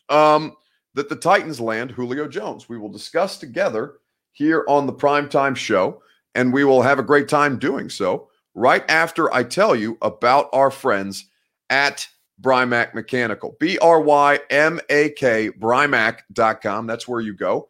[0.09, 0.55] um,
[0.95, 2.69] that the Titans land Julio Jones.
[2.69, 3.95] We will discuss together
[4.33, 6.03] here on the primetime show,
[6.35, 10.49] and we will have a great time doing so right after I tell you about
[10.53, 11.27] our friends
[11.71, 12.07] at
[12.41, 13.57] Brymak Mechanical.
[13.61, 16.87] B R Y M A K, Brymak.com.
[16.87, 17.69] That's where you go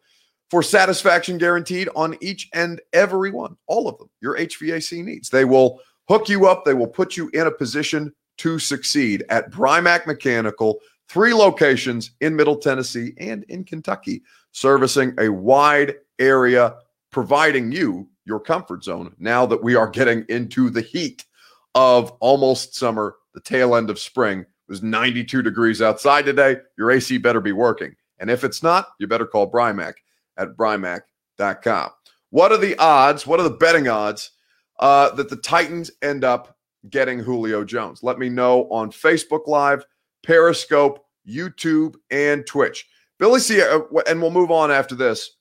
[0.53, 5.27] for satisfaction guaranteed on each and every one, all of them, your HVAC needs.
[5.27, 9.49] They will hook you up, they will put you in a position to succeed at
[9.49, 16.75] Brymak Mechanical, three locations in Middle Tennessee and in Kentucky, servicing a wide area,
[17.11, 21.25] providing you your comfort zone now that we are getting into the heat
[21.73, 24.41] of almost summer, the tail end of spring.
[24.41, 26.57] It was 92 degrees outside today.
[26.77, 27.95] Your AC better be working.
[28.19, 29.93] And if it's not, you better call Brymak
[30.37, 31.89] at Brymak.com.
[32.29, 33.27] What are the odds?
[33.27, 34.31] What are the betting odds
[34.79, 36.57] uh, that the Titans end up
[36.89, 38.01] getting Julio Jones?
[38.01, 39.85] Let me know on Facebook Live,
[40.23, 42.87] Periscope, YouTube, and Twitch.
[43.19, 45.37] Billy Sierra, and we'll move on after this.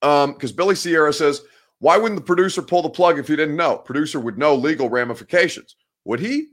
[0.00, 1.42] Because um, Billy Sierra says,
[1.78, 3.78] why wouldn't the producer pull the plug if he didn't know?
[3.78, 5.76] Producer would know legal ramifications.
[6.04, 6.48] Would he?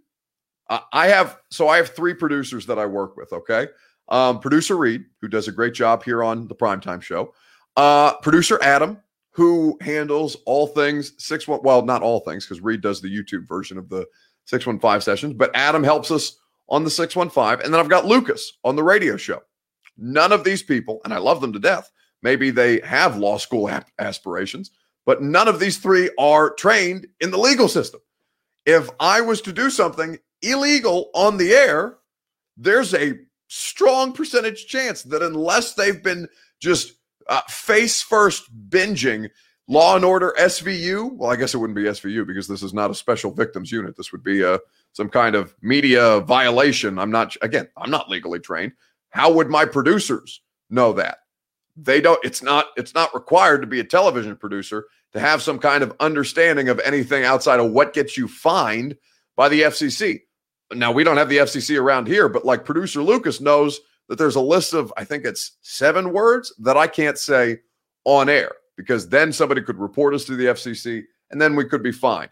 [0.70, 3.68] Uh, I have, so I have three producers that I work with, okay?
[4.10, 7.34] Um, producer Reed, who does a great job here on the primetime show.
[7.78, 8.98] Uh, producer Adam,
[9.32, 11.62] who handles all things six one.
[11.64, 14.06] Well, not all things because Reed does the YouTube version of the
[14.46, 17.80] six one five sessions, but Adam helps us on the six one five, and then
[17.80, 19.42] I've got Lucas on the radio show.
[19.98, 21.92] None of these people, and I love them to death.
[22.22, 23.70] Maybe they have law school
[24.00, 24.72] aspirations,
[25.06, 28.02] but none of these three are trained in the legal system.
[28.66, 31.98] If I was to do something illegal on the air,
[32.58, 33.20] there's a
[33.50, 36.94] strong percentage chance that unless they've been just
[37.28, 39.30] uh, face first binging
[39.68, 42.90] Law and Order SVU, well, I guess it wouldn't be SVU because this is not
[42.90, 43.96] a special victims unit.
[43.98, 44.58] This would be a uh,
[44.94, 46.98] some kind of media violation.
[46.98, 48.72] I'm not again, I'm not legally trained.
[49.10, 51.20] How would my producers know that?
[51.78, 55.60] They don't it's not it's not required to be a television producer to have some
[55.60, 58.98] kind of understanding of anything outside of what gets you fined
[59.36, 60.22] by the FCC.
[60.74, 64.36] Now we don't have the FCC around here, but like producer Lucas knows that there's
[64.36, 67.60] a list of I think it's seven words that I can't say
[68.06, 71.84] on air because then somebody could report us to the FCC and then we could
[71.84, 72.32] be fined.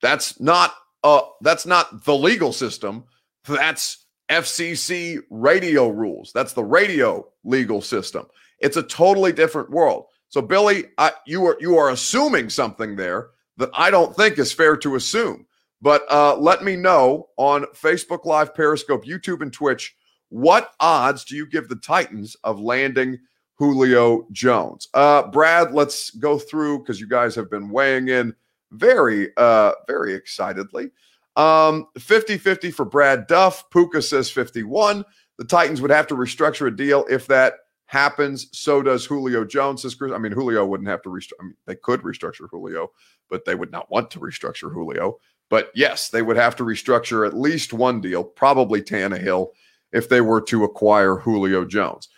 [0.00, 3.04] That's not uh that's not the legal system.
[3.44, 6.32] That's FCC radio rules.
[6.32, 8.26] That's the radio legal system.
[8.60, 10.06] It's a totally different world.
[10.28, 14.52] So Billy, I, you are you are assuming something there that I don't think is
[14.52, 15.46] fair to assume.
[15.82, 19.94] But uh, let me know on Facebook Live, Periscope, YouTube, and Twitch
[20.32, 23.18] what odds do you give the Titans of landing
[23.56, 24.88] Julio Jones?
[24.94, 28.34] Uh, Brad, let's go through because you guys have been weighing in
[28.70, 30.90] very, uh, very excitedly.
[31.36, 33.68] Um, 50 50 for Brad Duff.
[33.68, 35.04] Puka says 51.
[35.36, 38.48] The Titans would have to restructure a deal if that happens.
[38.52, 39.82] So does Julio Jones.
[39.82, 40.12] Says Chris.
[40.14, 41.40] I mean, Julio wouldn't have to restructure.
[41.40, 42.90] I mean, they could restructure Julio,
[43.28, 45.18] but they would not want to restructure Julio.
[45.52, 49.48] But yes, they would have to restructure at least one deal, probably Tannehill,
[49.92, 52.08] if they were to acquire Julio Jones.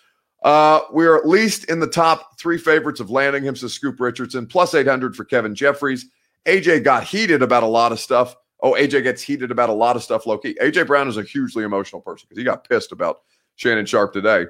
[0.44, 4.46] Uh, we're at least in the top three favorites of landing him, says Scoop Richardson,
[4.46, 6.06] plus 800 for Kevin Jeffries.
[6.46, 8.36] AJ got heated about a lot of stuff.
[8.62, 10.56] Oh, AJ gets heated about a lot of stuff low key.
[10.62, 13.22] AJ Brown is a hugely emotional person because he got pissed about
[13.56, 14.46] Shannon Sharpe today.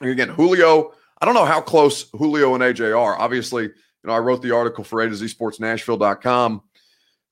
[0.00, 3.18] And again, Julio, I don't know how close Julio and AJ are.
[3.18, 3.72] Obviously, you
[4.04, 6.62] know, I wrote the article for A to Z Sports Nashville.com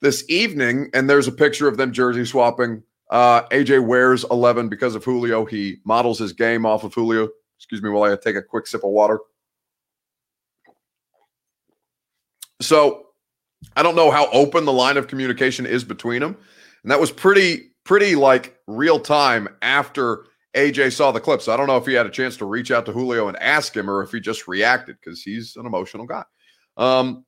[0.00, 2.82] this evening, and there's a picture of them jersey swapping.
[3.10, 5.44] Uh, AJ wears 11 because of Julio.
[5.44, 7.28] He models his game off of Julio.
[7.58, 9.18] Excuse me while I take a quick sip of water.
[12.60, 13.06] So
[13.76, 16.36] I don't know how open the line of communication is between them.
[16.82, 20.24] And that was pretty, pretty like real time after
[20.56, 21.42] AJ saw the clip.
[21.42, 23.36] So I don't know if he had a chance to reach out to Julio and
[23.38, 26.24] ask him or if he just reacted because he's an emotional guy.
[26.76, 27.24] Um,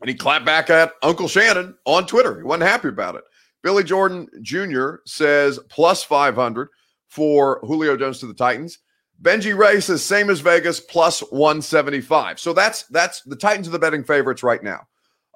[0.00, 2.36] and he clapped back at Uncle Shannon on Twitter.
[2.36, 3.24] He wasn't happy about it.
[3.62, 4.96] Billy Jordan Jr.
[5.06, 6.68] says plus 500
[7.08, 8.78] for Julio Jones to the Titans.
[9.22, 12.38] Benji Ray says same as Vegas plus 175.
[12.38, 14.80] So that's that's the Titans are the betting favorites right now.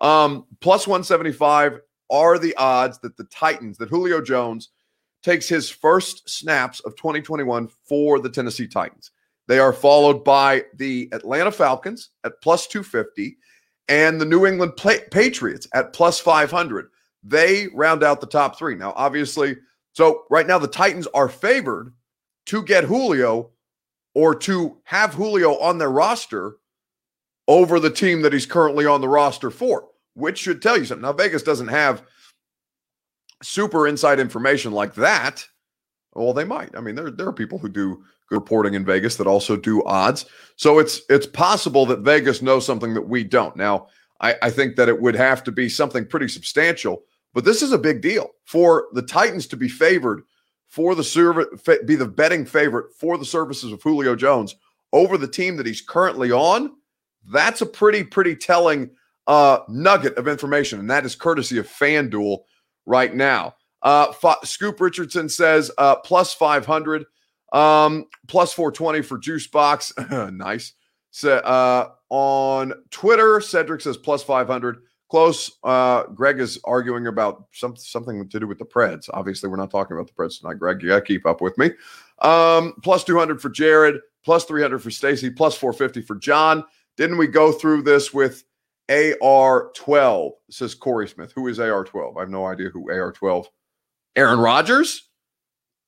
[0.00, 4.70] Um, plus 175 are the odds that the Titans, that Julio Jones
[5.22, 9.10] takes his first snaps of 2021 for the Tennessee Titans.
[9.46, 13.36] They are followed by the Atlanta Falcons at plus 250
[13.88, 16.90] and the New England Patriots at plus 500.
[17.22, 18.74] They round out the top three.
[18.74, 19.57] Now, obviously,
[19.92, 21.92] so right now the Titans are favored
[22.46, 23.51] to get Julio
[24.14, 26.57] or to have Julio on their roster
[27.46, 31.03] over the team that he's currently on the roster for, which should tell you something.
[31.03, 32.03] Now, Vegas doesn't have
[33.42, 35.46] super inside information like that,
[36.14, 36.77] well, they might.
[36.77, 40.26] I mean, there there are people who do reporting in Vegas that also do odds.
[40.56, 43.56] So it's it's possible that Vegas knows something that we don't.
[43.56, 43.88] Now,
[44.20, 47.02] I, I think that it would have to be something pretty substantial,
[47.34, 50.22] but this is a big deal for the Titans to be favored
[50.68, 51.46] for the service,
[51.86, 54.54] be the betting favorite for the services of Julio Jones
[54.92, 56.72] over the team that he's currently on.
[57.30, 58.90] That's a pretty pretty telling
[59.26, 62.38] uh, nugget of information, and that is courtesy of FanDuel
[62.86, 63.54] right now.
[63.82, 67.04] Uh, F- Scoop Richardson says uh, plus 500,
[67.52, 69.92] um, plus 420 for Juice Box.
[70.11, 70.74] nice.
[71.11, 74.78] So, uh, on Twitter, Cedric says plus 500.
[75.11, 75.50] Close.
[75.64, 79.08] Uh, Greg is arguing about some, something to do with the Preds.
[79.12, 80.82] Obviously, we're not talking about the Preds tonight, Greg.
[80.82, 81.70] You got to keep up with me.
[82.20, 86.62] Um, plus 200 for Jared, plus 300 for Stacy, plus 450 for John.
[86.98, 88.44] Didn't we go through this with
[88.90, 90.32] AR12?
[90.50, 91.32] Says Corey Smith.
[91.34, 92.16] Who is AR12?
[92.18, 93.46] I have no idea who AR12
[94.16, 95.07] Aaron Rodgers?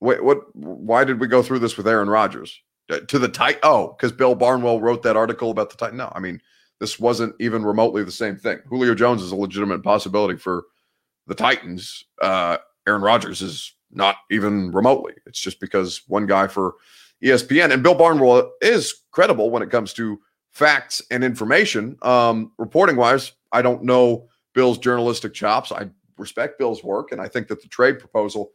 [0.01, 0.55] Wait, what?
[0.55, 2.61] Why did we go through this with Aaron Rodgers?
[2.91, 3.59] Uh, to the tight?
[3.63, 5.95] Oh, because Bill Barnwell wrote that article about the tight.
[5.95, 6.41] No, I mean
[6.81, 8.59] this wasn't even remotely the same thing.
[8.67, 10.65] Julio Jones is a legitimate possibility for
[11.27, 12.05] the Titans.
[12.21, 12.57] Uh,
[12.89, 15.13] Aaron Rodgers is not even remotely.
[15.27, 16.75] It's just because one guy for
[17.23, 20.19] ESPN and Bill Barnwell is credible when it comes to
[20.53, 21.97] facts and information.
[22.01, 25.71] Um, reporting wise, I don't know Bill's journalistic chops.
[25.71, 28.53] I respect Bill's work, and I think that the trade proposal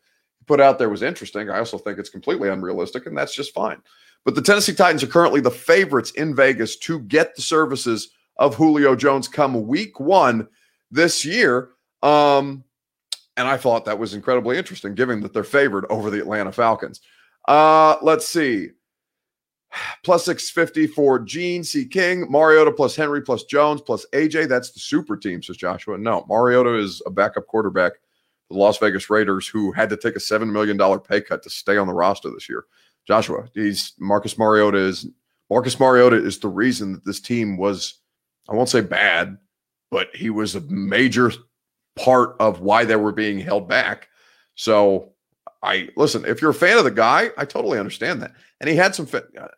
[0.48, 1.50] put out there was interesting.
[1.50, 3.82] I also think it's completely unrealistic, and that's just fine.
[4.24, 8.56] But the Tennessee Titans are currently the favorites in Vegas to get the services of
[8.56, 10.48] Julio Jones come week one
[10.92, 11.70] this year.
[12.02, 12.64] Um,
[13.38, 17.02] and I thought that was incredibly interesting, given that they're favored over the Atlanta Falcons.
[17.48, 18.70] Uh, let's see.
[20.04, 21.86] Plus 650 for Gene C.
[21.86, 24.48] King, Mariota plus Henry plus Jones plus AJ.
[24.48, 25.98] That's the super team, says Joshua.
[25.98, 27.94] No, Mariota is a backup quarterback
[28.50, 31.78] the Las Vegas Raiders who had to take a $7 million pay cut to stay
[31.78, 32.66] on the roster this year.
[33.08, 35.08] Joshua, he's Marcus Mariota is
[35.50, 38.00] Marcus Mariota is the reason that this team was,
[38.50, 39.38] I won't say bad,
[39.92, 41.32] but he was a major
[41.96, 44.10] part of why they were being held back.
[44.56, 45.14] So
[45.62, 48.34] I listen, if you're a fan of the guy, I totally understand that.
[48.60, 49.08] And he had some.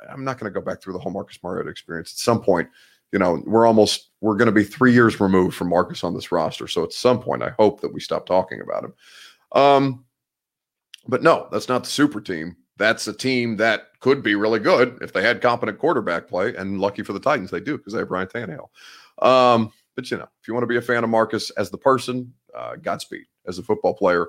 [0.10, 2.14] I'm not going to go back through the whole Marcus Mariota experience.
[2.14, 2.70] At some point,
[3.12, 6.32] you know, we're almost we're going to be three years removed from Marcus on this
[6.32, 6.68] roster.
[6.68, 8.94] So at some point, I hope that we stop talking about him.
[9.54, 10.06] Um,
[11.08, 12.58] but no, that's not the super team.
[12.78, 16.56] That's a team that could be really good if they had competent quarterback play.
[16.56, 19.26] And lucky for the Titans, they do because they have Ryan Tannehill.
[19.26, 21.78] Um, but you know, if you want to be a fan of Marcus as the
[21.78, 24.28] person, uh, Godspeed as a football player.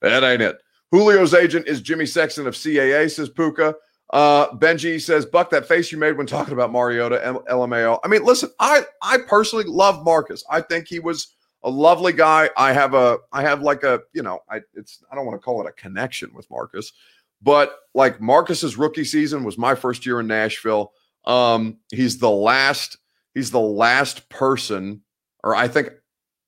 [0.00, 0.58] That ain't it.
[0.92, 3.74] Julio's agent is Jimmy Sexton of CAA, says Puka.
[4.12, 7.98] Uh, Benji says, Buck, that face you made when talking about Mariota, M- LMAO.
[8.04, 10.44] I mean, listen, I I personally love Marcus.
[10.50, 12.50] I think he was a lovely guy.
[12.56, 15.44] I have a I have like a, you know, I it's I don't want to
[15.44, 16.92] call it a connection with Marcus,
[17.40, 20.92] but like Marcus's rookie season was my first year in Nashville.
[21.24, 22.98] Um, he's the last,
[23.32, 25.02] he's the last person,
[25.42, 25.90] or I think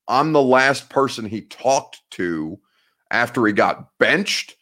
[0.07, 2.59] I'm the last person he talked to
[3.09, 4.55] after he got benched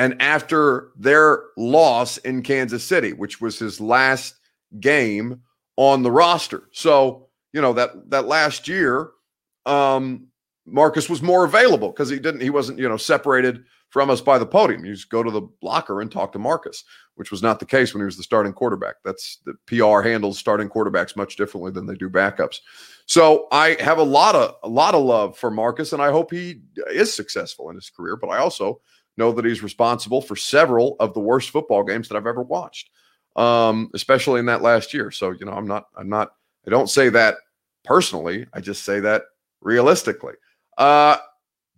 [0.00, 4.34] and after their loss in Kansas City, which was his last
[4.80, 5.42] game
[5.76, 6.62] on the roster.
[6.72, 9.10] So, you know, that that last year,
[9.66, 10.28] um,
[10.64, 14.38] Marcus was more available because he didn't, he wasn't, you know, separated from us by
[14.38, 14.86] the podium.
[14.86, 16.82] You just go to the locker and talk to Marcus,
[17.16, 18.94] which was not the case when he was the starting quarterback.
[19.04, 22.60] That's the PR handles starting quarterbacks much differently than they do backups.
[23.04, 26.30] So I have a lot of a lot of love for Marcus, and I hope
[26.30, 28.16] he is successful in his career.
[28.16, 28.80] But I also
[29.16, 32.90] know that he's responsible for several of the worst football games that I've ever watched,
[33.36, 35.10] um, especially in that last year.
[35.10, 36.34] So you know, I'm not, I'm not,
[36.66, 37.36] I don't say that
[37.84, 38.46] personally.
[38.52, 39.22] I just say that
[39.60, 40.34] realistically.
[40.78, 41.18] Uh,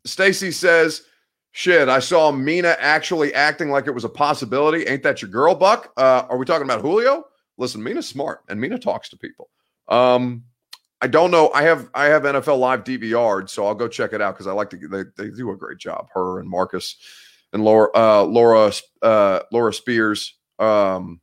[0.05, 1.03] Stacy says,
[1.53, 4.85] "Shit, I saw Mina actually acting like it was a possibility.
[4.87, 5.92] Ain't that your girl, Buck?
[5.97, 7.25] Uh, are we talking about Julio?
[7.59, 9.51] Listen, Mina's smart, and Mina talks to people."
[9.88, 10.45] Um,
[11.03, 11.51] I don't know.
[11.53, 14.53] I have I have NFL Live DVR, so I'll go check it out because I
[14.53, 14.77] like to.
[14.77, 16.07] They, they do a great job.
[16.15, 16.97] Her and Marcus
[17.53, 18.71] and Laura uh, Laura
[19.03, 20.38] uh, Laura Spears.
[20.61, 21.21] Um,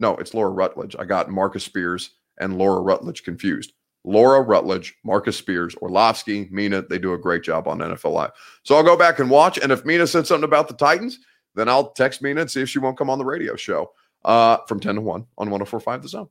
[0.00, 0.96] no, it's Laura Rutledge.
[0.98, 3.72] I got Marcus Spears and Laura Rutledge confused.
[4.04, 8.30] Laura Rutledge, Marcus Spears, Orlovsky, Mina, they do a great job on NFL Live.
[8.64, 9.58] So I'll go back and watch.
[9.58, 11.18] And if Mina said something about the Titans,
[11.54, 13.92] then I'll text Mina and see if she won't come on the radio show
[14.24, 16.28] uh, from 10 to 1 on 1045 The Zone.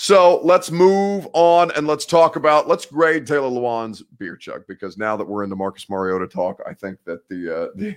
[0.00, 4.96] So let's move on and let's talk about let's grade Taylor Lewan's beer chug because
[4.96, 7.96] now that we're into Marcus Mariota talk, I think that the uh, the,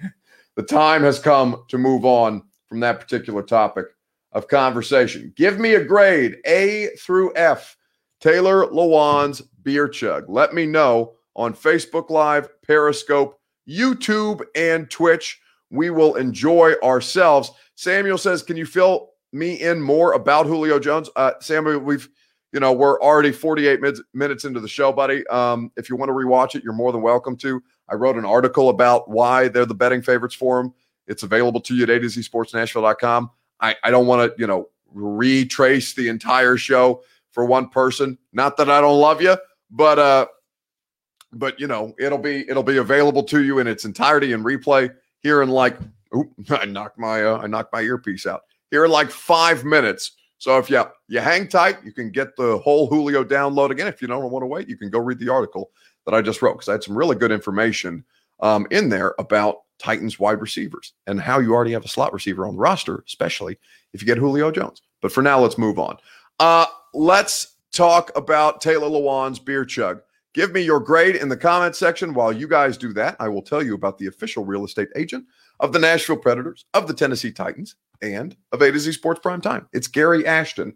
[0.56, 3.86] the time has come to move on from that particular topic
[4.32, 5.32] of conversation.
[5.36, 7.78] Give me a grade A through F.
[8.20, 10.28] Taylor Lewan's beer chug.
[10.28, 15.40] Let me know on Facebook Live, Periscope, YouTube and Twitch.
[15.70, 17.52] We will enjoy ourselves.
[17.76, 21.10] Samuel says, Can you fill me in more about Julio Jones?
[21.16, 22.10] Uh, Samuel, we've,
[22.52, 25.26] you know, we're already 48 min- minutes into the show, buddy.
[25.28, 27.62] Um, if you want to rewatch it, you're more than welcome to.
[27.90, 30.74] I wrote an article about why they're the betting favorites for him.
[31.08, 33.32] It's available to you at A to Z Sports Nashville.com.
[33.60, 38.18] I, I don't want to, you know, retrace the entire show for one person.
[38.34, 39.38] Not that I don't love you,
[39.70, 40.28] but uh,
[41.34, 44.94] but you know, it'll be it'll be available to you in its entirety in replay
[45.20, 45.78] here in like
[46.16, 50.14] oop, I knocked my uh, I knocked my earpiece out here in like five minutes.
[50.40, 53.88] So if you you hang tight, you can get the whole Julio download again.
[53.88, 55.70] If you don't want to wait, you can go read the article
[56.06, 58.04] that I just wrote because I had some really good information
[58.40, 62.48] um, in there about Titans wide receivers and how you already have a slot receiver
[62.48, 63.60] on the roster, especially
[63.94, 64.82] if you get Julio Jones.
[65.02, 65.98] But for now, let's move on.
[66.40, 70.02] Uh, let's talk about Taylor Lewan's beer chug.
[70.34, 72.14] Give me your grade in the comment section.
[72.14, 75.26] While you guys do that, I will tell you about the official real estate agent
[75.60, 79.42] of the Nashville Predators, of the Tennessee Titans, and of A to Z Sports Prime
[79.42, 79.68] Time.
[79.74, 80.76] It's Gary Ashton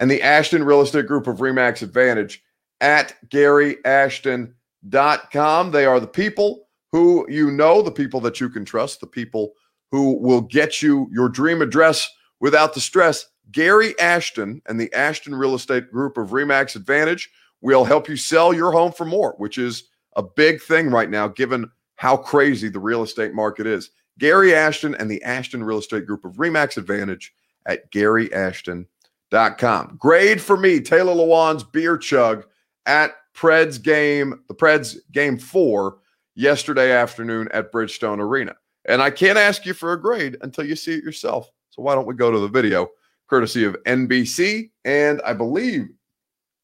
[0.00, 2.42] and the Ashton Real Estate Group of Remax Advantage
[2.80, 5.70] at GaryAshton.com.
[5.70, 9.52] They are the people who you know, the people that you can trust, the people
[9.90, 12.08] who will get you your dream address
[12.40, 13.26] without the stress.
[13.50, 18.52] Gary Ashton and the Ashton Real Estate Group of Remax Advantage will help you sell
[18.52, 19.84] your home for more, which is
[20.16, 23.90] a big thing right now, given how crazy the real estate market is.
[24.18, 27.34] Gary Ashton and the Ashton Real Estate Group of Remax Advantage
[27.66, 29.96] at GaryAshton.com.
[29.98, 32.46] Grade for me, Taylor Lewan's beer chug
[32.86, 35.98] at Preds game, the Preds game four
[36.34, 38.54] yesterday afternoon at Bridgestone Arena.
[38.86, 41.50] And I can't ask you for a grade until you see it yourself.
[41.70, 42.88] So why don't we go to the video,
[43.28, 44.70] courtesy of NBC?
[44.84, 45.88] And I believe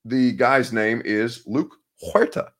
[0.05, 2.53] the guy's name is Luke Huerta.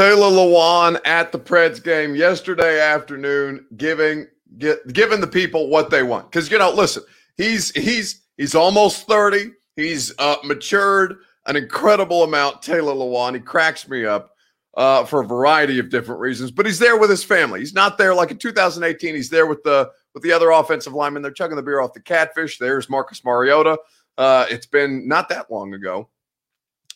[0.00, 6.02] Taylor Lewan at the Preds game yesterday afternoon, giving get, giving the people what they
[6.02, 6.30] want.
[6.30, 7.02] Because you know, listen,
[7.36, 9.50] he's he's he's almost thirty.
[9.76, 12.62] He's uh, matured an incredible amount.
[12.62, 14.30] Taylor Lewan, he cracks me up
[14.74, 16.50] uh, for a variety of different reasons.
[16.50, 17.60] But he's there with his family.
[17.60, 19.14] He's not there like in 2018.
[19.14, 21.20] He's there with the with the other offensive linemen.
[21.20, 22.56] They're chugging the beer off the catfish.
[22.56, 23.76] There's Marcus Mariota.
[24.16, 26.08] Uh, it's been not that long ago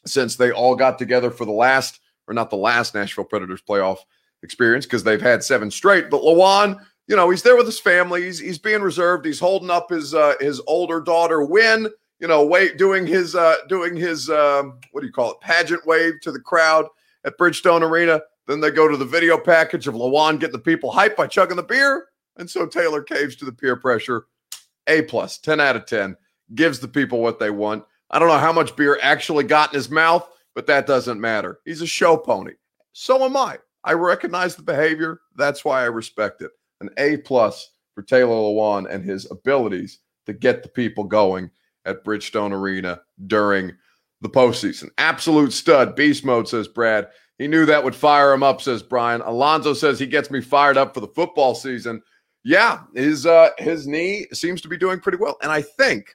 [0.07, 3.99] since they all got together for the last or not the last Nashville Predators playoff
[4.43, 6.11] experience because they've had seven straight.
[6.11, 8.23] But Lewan, you know, he's there with his family.
[8.25, 9.27] He's he's being reserved.
[9.27, 11.89] He's holding up his uh, his older daughter Win.
[12.21, 15.41] You know, wait, doing his uh, doing his um, what do you call it?
[15.41, 16.87] Pageant wave to the crowd
[17.25, 18.21] at Bridgestone Arena.
[18.47, 21.57] Then they go to the video package of Lewan getting the people hyped by chugging
[21.57, 22.07] the beer,
[22.37, 24.27] and so Taylor caves to the peer pressure.
[24.87, 26.17] A plus, ten out of ten,
[26.55, 27.85] gives the people what they want.
[28.11, 31.61] I don't know how much beer actually got in his mouth but that doesn't matter.
[31.65, 32.53] He's a show pony.
[32.93, 33.59] So am I.
[33.85, 35.21] I recognize the behavior.
[35.37, 36.51] That's why I respect it.
[36.81, 41.51] An A plus for Taylor Lewan and his abilities to get the people going
[41.85, 43.73] at Bridgestone Arena during
[44.21, 44.89] the postseason.
[44.99, 45.95] Absolute stud.
[45.95, 47.09] Beast mode, says Brad.
[47.39, 49.21] He knew that would fire him up, says Brian.
[49.23, 52.03] Alonzo says he gets me fired up for the football season.
[52.45, 55.37] Yeah, his uh his knee seems to be doing pretty well.
[55.43, 56.15] And I think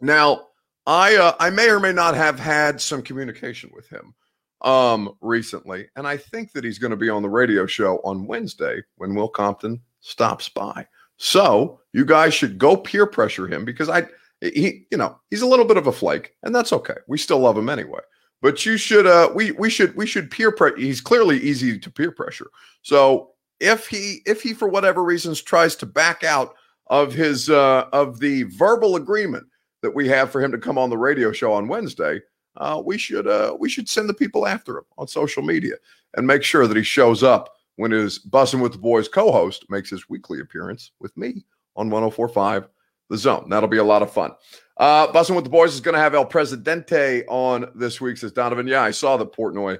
[0.00, 0.48] now
[0.86, 4.14] I uh, I may or may not have had some communication with him
[4.62, 8.26] um recently, and I think that he's going to be on the radio show on
[8.26, 10.86] Wednesday when Will Compton stops by.
[11.16, 14.06] So you guys should go peer pressure him because I
[14.40, 16.96] he you know he's a little bit of a flake, and that's okay.
[17.06, 18.00] We still love him anyway.
[18.40, 20.76] But you should uh we we should we should peer pressure.
[20.76, 22.50] He's clearly easy to peer pressure.
[22.82, 23.30] So
[23.60, 26.54] if he if he for whatever reasons tries to back out
[26.88, 29.46] of his uh of the verbal agreement
[29.82, 32.20] that we have for him to come on the radio show on Wednesday,
[32.56, 35.74] uh, we should uh, we should send the people after him on social media
[36.16, 39.90] and make sure that he shows up when his Bussing with the Boys co-host makes
[39.90, 41.44] his weekly appearance with me
[41.76, 42.68] on 104.5
[43.08, 43.48] The Zone.
[43.48, 44.32] That'll be a lot of fun.
[44.76, 48.32] Uh, Bussing with the Boys is going to have El Presidente on this week, says
[48.32, 48.66] Donovan.
[48.66, 49.78] Yeah, I saw that Portnoy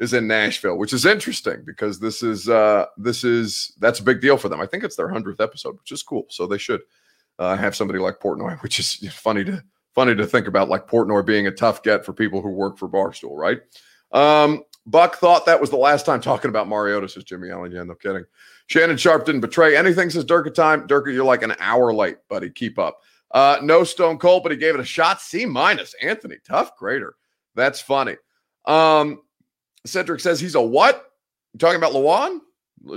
[0.00, 4.20] is in Nashville, which is interesting because this is uh, this is that's a big
[4.20, 4.60] deal for them.
[4.60, 6.26] I think it's their hundredth episode, which is cool.
[6.30, 6.82] So they should
[7.38, 9.62] uh, have somebody like Portnoy, which is funny to
[9.94, 12.88] funny to think about, like Portnoy being a tough get for people who work for
[12.88, 13.60] Barstool, right?
[14.10, 17.72] Um, Buck thought that was the last time talking about Mariota, says Jimmy Allen.
[17.72, 18.24] Yeah, no kidding.
[18.66, 20.86] Shannon Sharpe didn't betray anything, says Durka time.
[20.86, 22.50] Durka, you're like an hour late, buddy.
[22.50, 23.00] Keep up.
[23.30, 25.20] Uh, no Stone Cold, but he gave it a shot.
[25.20, 25.94] C minus.
[26.02, 27.14] Anthony, tough grader.
[27.54, 28.16] That's funny.
[28.64, 29.22] Um,
[29.86, 31.12] Cedric says he's a what?
[31.52, 32.40] You talking about Lewan?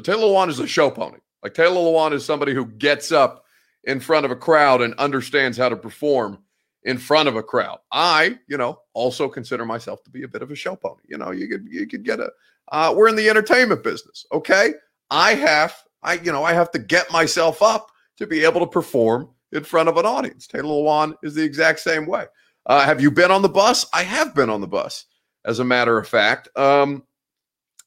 [0.04, 1.20] Taylor Lewan is a show pony.
[1.44, 3.46] Like Taylor Lewan is somebody who gets up
[3.88, 6.38] in front of a crowd and understands how to perform
[6.84, 7.80] in front of a crowd.
[7.92, 11.02] I, you know, also consider myself to be a bit of a show pony.
[11.08, 12.30] You know, you could you could get a
[12.72, 14.74] uh, we're in the entertainment business, okay?
[15.10, 18.68] I have I you know, I have to get myself up to be able to
[18.68, 20.46] perform in front of an audience.
[20.46, 22.26] Taylor Lewan is the exact same way.
[22.66, 23.86] Uh, have you been on the bus?
[23.94, 25.06] I have been on the bus,
[25.46, 26.50] as a matter of fact.
[26.58, 27.04] Um,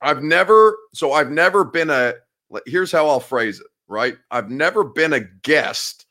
[0.01, 2.15] I've never, so I've never been a,
[2.65, 4.17] here's how I'll phrase it, right?
[4.31, 6.07] I've never been a guest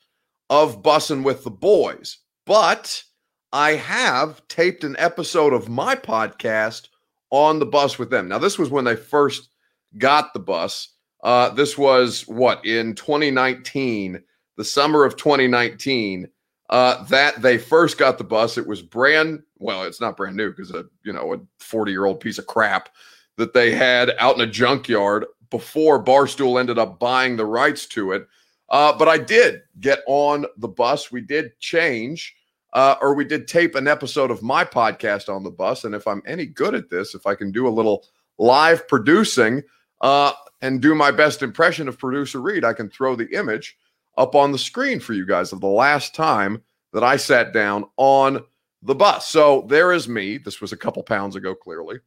[0.50, 3.04] of Bussing with the Boys, but
[3.52, 6.90] I have taped an episode of my podcast
[7.32, 8.28] on the bus with them.
[8.28, 9.50] Now, this was when they first
[9.98, 10.90] got the bus.
[11.24, 14.22] Uh, this was what in 2019,
[14.58, 16.28] the summer of 2019.
[16.70, 18.56] Uh, that they first got the bus.
[18.56, 22.06] It was brand well, it's not brand new because a you know a 40 year
[22.06, 22.90] old piece of crap
[23.38, 28.12] that they had out in a junkyard before Barstool ended up buying the rights to
[28.12, 28.28] it.
[28.70, 31.12] Uh, but I did get on the bus.
[31.12, 32.36] We did change
[32.74, 35.84] uh, or we did tape an episode of my podcast on the bus.
[35.84, 38.06] And if I'm any good at this, if I can do a little
[38.38, 39.64] live producing
[40.02, 43.78] uh, and do my best impression of producer Reed, I can throw the image
[44.18, 46.62] up on the screen for you guys of the last time
[46.94, 48.44] that I sat down on
[48.82, 49.28] the bus.
[49.28, 50.38] So there is me.
[50.38, 52.00] This was a couple pounds ago, clearly.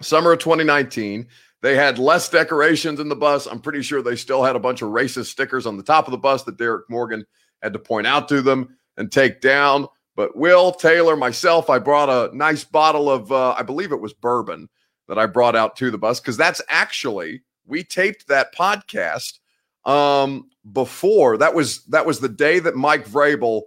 [0.00, 1.26] Summer of 2019.
[1.62, 3.46] They had less decorations in the bus.
[3.46, 6.12] I'm pretty sure they still had a bunch of racist stickers on the top of
[6.12, 7.24] the bus that Derek Morgan
[7.62, 9.86] had to point out to them and take down.
[10.16, 14.12] But Will, Taylor, myself, I brought a nice bottle of, uh, I believe it was
[14.12, 14.68] bourbon
[15.08, 19.38] that I brought out to the bus because that's actually we taped that podcast
[19.84, 21.38] um, before.
[21.38, 23.62] That was that was the day that Mike Vrabel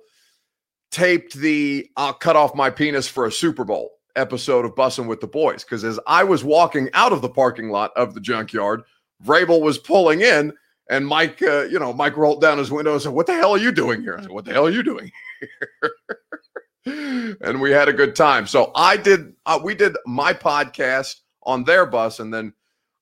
[0.91, 5.22] taped the "I'll cut off my penis for a Super Bowl" episode of Bussing with
[5.22, 5.63] the Boys.
[5.63, 8.84] Because as I was walking out of the parking lot of the junkyard,
[9.24, 10.53] Vrabel was pulling in
[10.89, 13.51] and Mike, uh, you know, Mike rolled down his window and said, "What the hell
[13.51, 17.72] are you doing here?" I said, "What the hell are you doing here?" and we
[17.72, 18.45] had a good time.
[18.45, 19.34] So I did.
[19.45, 22.53] Uh, we did my podcast on their bus, and then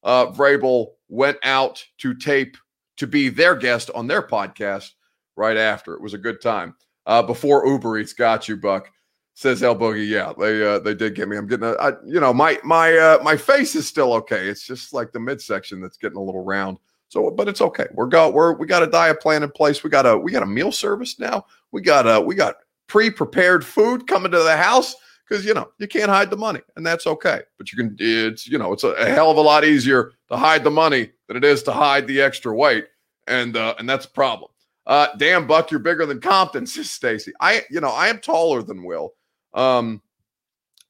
[0.04, 2.58] uh, Vrabel went out to tape
[2.98, 4.92] to be their guest on their podcast
[5.36, 5.94] right after.
[5.94, 6.76] It was a good time.
[7.06, 8.90] Uh, before Uber Eats got you, Buck
[9.34, 10.08] says El Boogie.
[10.08, 11.38] Yeah, they uh, they did get me.
[11.38, 14.48] I'm getting a, I, you know, my my uh, my face is still okay.
[14.48, 16.78] It's just like the midsection that's getting a little round.
[17.10, 17.88] So, but it's okay.
[17.94, 19.84] We're got we're we got a diet plan in place.
[19.84, 21.46] We got a we got a meal service now.
[21.72, 22.56] We got a we got
[22.88, 24.96] pre-prepared food coming to the house
[25.28, 27.42] because you know you can't hide the money, and that's okay.
[27.58, 30.38] But you can it's you know it's a, a, hell of a lot easier to
[30.38, 32.88] hide the money than it is to hide the extra weight,
[33.28, 34.50] and uh, and that's a problem.
[34.86, 37.32] Uh, damn, Buck, you're bigger than Compton, says Stacy.
[37.40, 39.14] I you know I am taller than Will.
[39.54, 40.02] Um,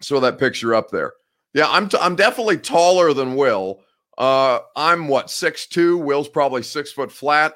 [0.01, 1.13] so that picture up there.
[1.53, 3.81] Yeah, I'm t- I'm definitely taller than Will.
[4.17, 5.97] Uh, I'm what six two.
[5.97, 7.53] Will's probably six foot flat.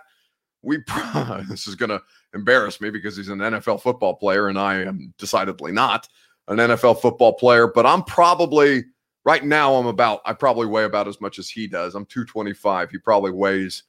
[0.62, 0.78] We
[1.50, 2.02] this is gonna
[2.34, 6.08] embarrass me because he's an NFL football player and I am decidedly not
[6.48, 7.68] an NFL football player.
[7.68, 8.86] But I'm probably
[9.26, 9.76] right now.
[9.76, 10.22] I'm about.
[10.26, 11.96] I probably weigh about as much as he does.
[11.96, 12.92] I'm 225.
[12.92, 13.84] He probably weighs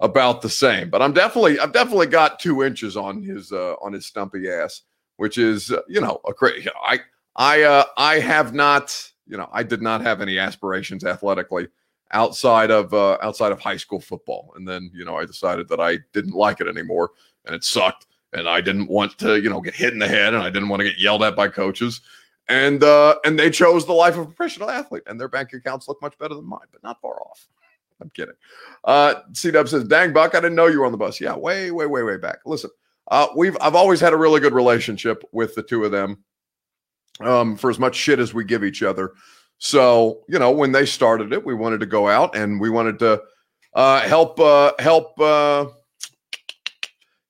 [0.00, 0.90] about the same.
[0.90, 1.58] But I'm definitely.
[1.58, 4.82] I've definitely got two inches on his uh, on his stumpy ass,
[5.18, 7.00] which is uh, you know a know, I
[7.36, 9.12] I uh, I have not.
[9.26, 11.68] You know, I did not have any aspirations athletically
[12.12, 14.52] outside of uh, outside of high school football.
[14.56, 17.10] And then you know I decided that I didn't like it anymore,
[17.44, 20.34] and it sucked, and I didn't want to you know get hit in the head,
[20.34, 22.00] and I didn't want to get yelled at by coaches.
[22.48, 25.86] And uh, and they chose the life of a professional athlete, and their bank accounts
[25.88, 27.46] look much better than mine, but not far off.
[28.00, 28.34] I'm kidding.
[28.84, 31.36] Uh, C Dub says, "Dang Buck, I didn't know you were on the bus." Yeah,
[31.36, 32.38] way, way, way, way back.
[32.46, 32.70] Listen,
[33.08, 36.24] uh, we've I've always had a really good relationship with the two of them.
[37.20, 39.12] Um, for as much shit as we give each other,
[39.58, 43.00] so, you know, when they started it, we wanted to go out and we wanted
[43.00, 43.20] to
[43.74, 45.66] uh, help uh, help uh,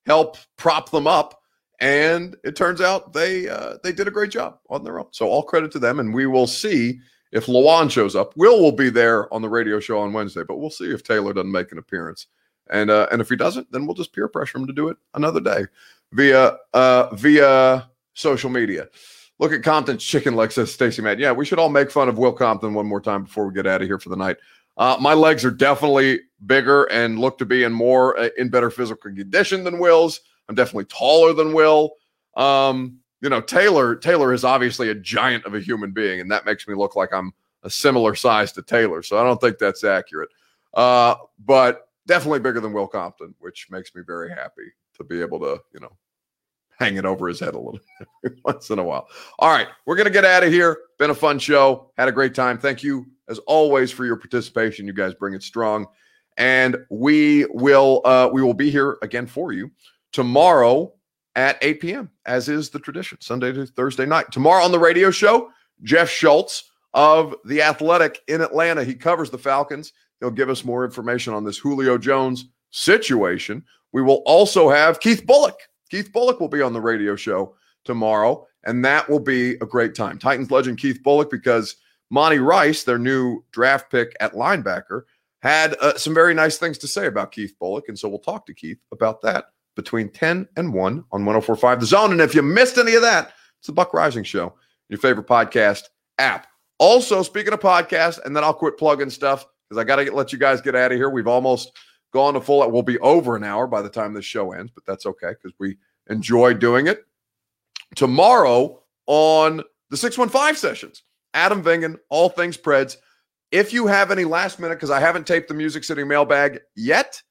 [0.05, 1.39] help prop them up
[1.79, 5.07] and it turns out they uh, they did a great job on their own.
[5.11, 6.99] So all credit to them, and we will see
[7.31, 8.35] if Lewan shows up.
[8.35, 11.33] Will will be there on the radio show on Wednesday, but we'll see if Taylor
[11.33, 12.27] doesn't make an appearance.
[12.69, 14.97] And uh, and if he doesn't, then we'll just peer pressure him to do it
[15.13, 15.65] another day
[16.11, 18.87] via uh, via social media.
[19.39, 21.17] Look at Compton's chicken leg, says Stacy Matt.
[21.17, 23.65] Yeah, we should all make fun of Will Compton one more time before we get
[23.65, 24.37] out of here for the night.
[24.77, 28.69] Uh, my legs are definitely bigger and look to be in more uh, in better
[28.69, 30.21] physical condition than Will's.
[30.47, 31.93] I'm definitely taller than Will.
[32.35, 36.45] Um, you know, Taylor Taylor is obviously a giant of a human being, and that
[36.45, 39.03] makes me look like I'm a similar size to Taylor.
[39.03, 40.29] So I don't think that's accurate.
[40.73, 41.15] Uh,
[41.45, 45.61] but definitely bigger than Will Compton, which makes me very happy to be able to,
[45.71, 45.95] you know,
[46.79, 47.79] hang it over his head a little
[48.43, 49.07] once in a while.
[49.37, 50.79] All right, we're gonna get out of here.
[50.97, 51.91] Been a fun show.
[51.97, 52.57] Had a great time.
[52.57, 54.87] Thank you as always for your participation.
[54.87, 55.85] You guys bring it strong,
[56.35, 59.69] and we will uh, we will be here again for you
[60.11, 60.91] tomorrow
[61.35, 62.09] at 8 p.m.
[62.25, 64.31] as is the tradition, Sunday to Thursday night.
[64.31, 65.51] Tomorrow on the radio show,
[65.83, 68.83] Jeff Schultz of the Athletic in Atlanta.
[68.83, 69.93] He covers the Falcons.
[70.19, 73.63] He'll give us more information on this Julio Jones situation.
[73.91, 75.57] We will also have Keith Bullock.
[75.89, 77.55] Keith Bullock will be on the radio show
[77.85, 80.19] tomorrow, and that will be a great time.
[80.19, 81.75] Titans legend Keith Bullock, because
[82.09, 85.03] Monty Rice, their new draft pick at linebacker,
[85.41, 87.85] had uh, some very nice things to say about Keith Bullock.
[87.87, 89.45] And so we'll talk to Keith about that
[89.75, 92.11] between 10 and 1 on 1045 The Zone.
[92.11, 94.53] And if you missed any of that, it's the Buck Reising Show,
[94.89, 95.83] your favorite podcast
[96.17, 96.47] app.
[96.77, 100.33] Also, speaking of podcasts, and then I'll quit plugging stuff because I got to let
[100.33, 101.09] you guys get out of here.
[101.09, 101.77] We've almost
[102.11, 102.69] gone to full.
[102.71, 105.53] We'll be over an hour by the time this show ends, but that's okay because
[105.59, 105.77] we
[106.09, 107.05] enjoy doing it.
[107.95, 111.03] Tomorrow on the 615 sessions,
[111.33, 112.97] Adam Vingan, All Things Preds.
[113.51, 117.21] If you have any last minute, because I haven't taped the Music City mailbag yet,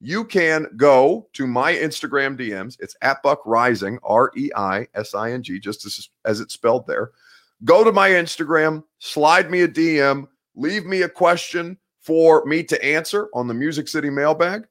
[0.00, 2.76] you can go to my Instagram DMs.
[2.80, 6.54] It's at Buck Reising, R E I S I N G, just as, as it's
[6.54, 7.10] spelled there.
[7.64, 12.82] Go to my Instagram, slide me a DM, leave me a question for me to
[12.84, 14.64] answer on the Music City mailbag.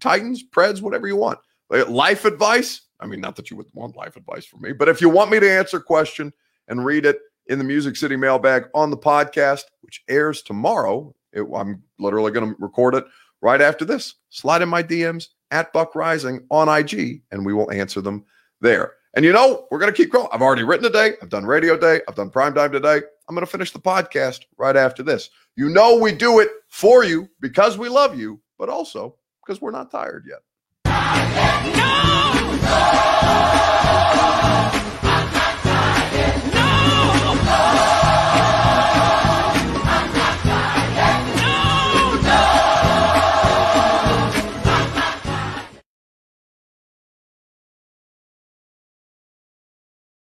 [0.00, 1.38] Titans, Preds, whatever you want.
[1.68, 2.80] Life advice.
[3.00, 5.30] I mean, not that you would want life advice from me, but if you want
[5.30, 6.32] me to answer a question
[6.68, 11.44] and read it in the Music City mailbag on the podcast, which airs tomorrow, it,
[11.54, 13.04] I'm literally going to record it
[13.42, 14.14] right after this.
[14.30, 18.24] Slide in my DMs at Buck Reising on IG, and we will answer them
[18.60, 18.94] there.
[19.14, 20.28] And you know, we're going to keep going.
[20.32, 21.14] I've already written today.
[21.20, 22.00] I've done radio day.
[22.08, 23.00] I've done prime time today.
[23.28, 25.30] I'm going to finish the podcast right after this.
[25.56, 29.70] You know, we do it for you because we love you, but also because we're
[29.72, 30.40] not tired yet.
[32.62, 33.59] No!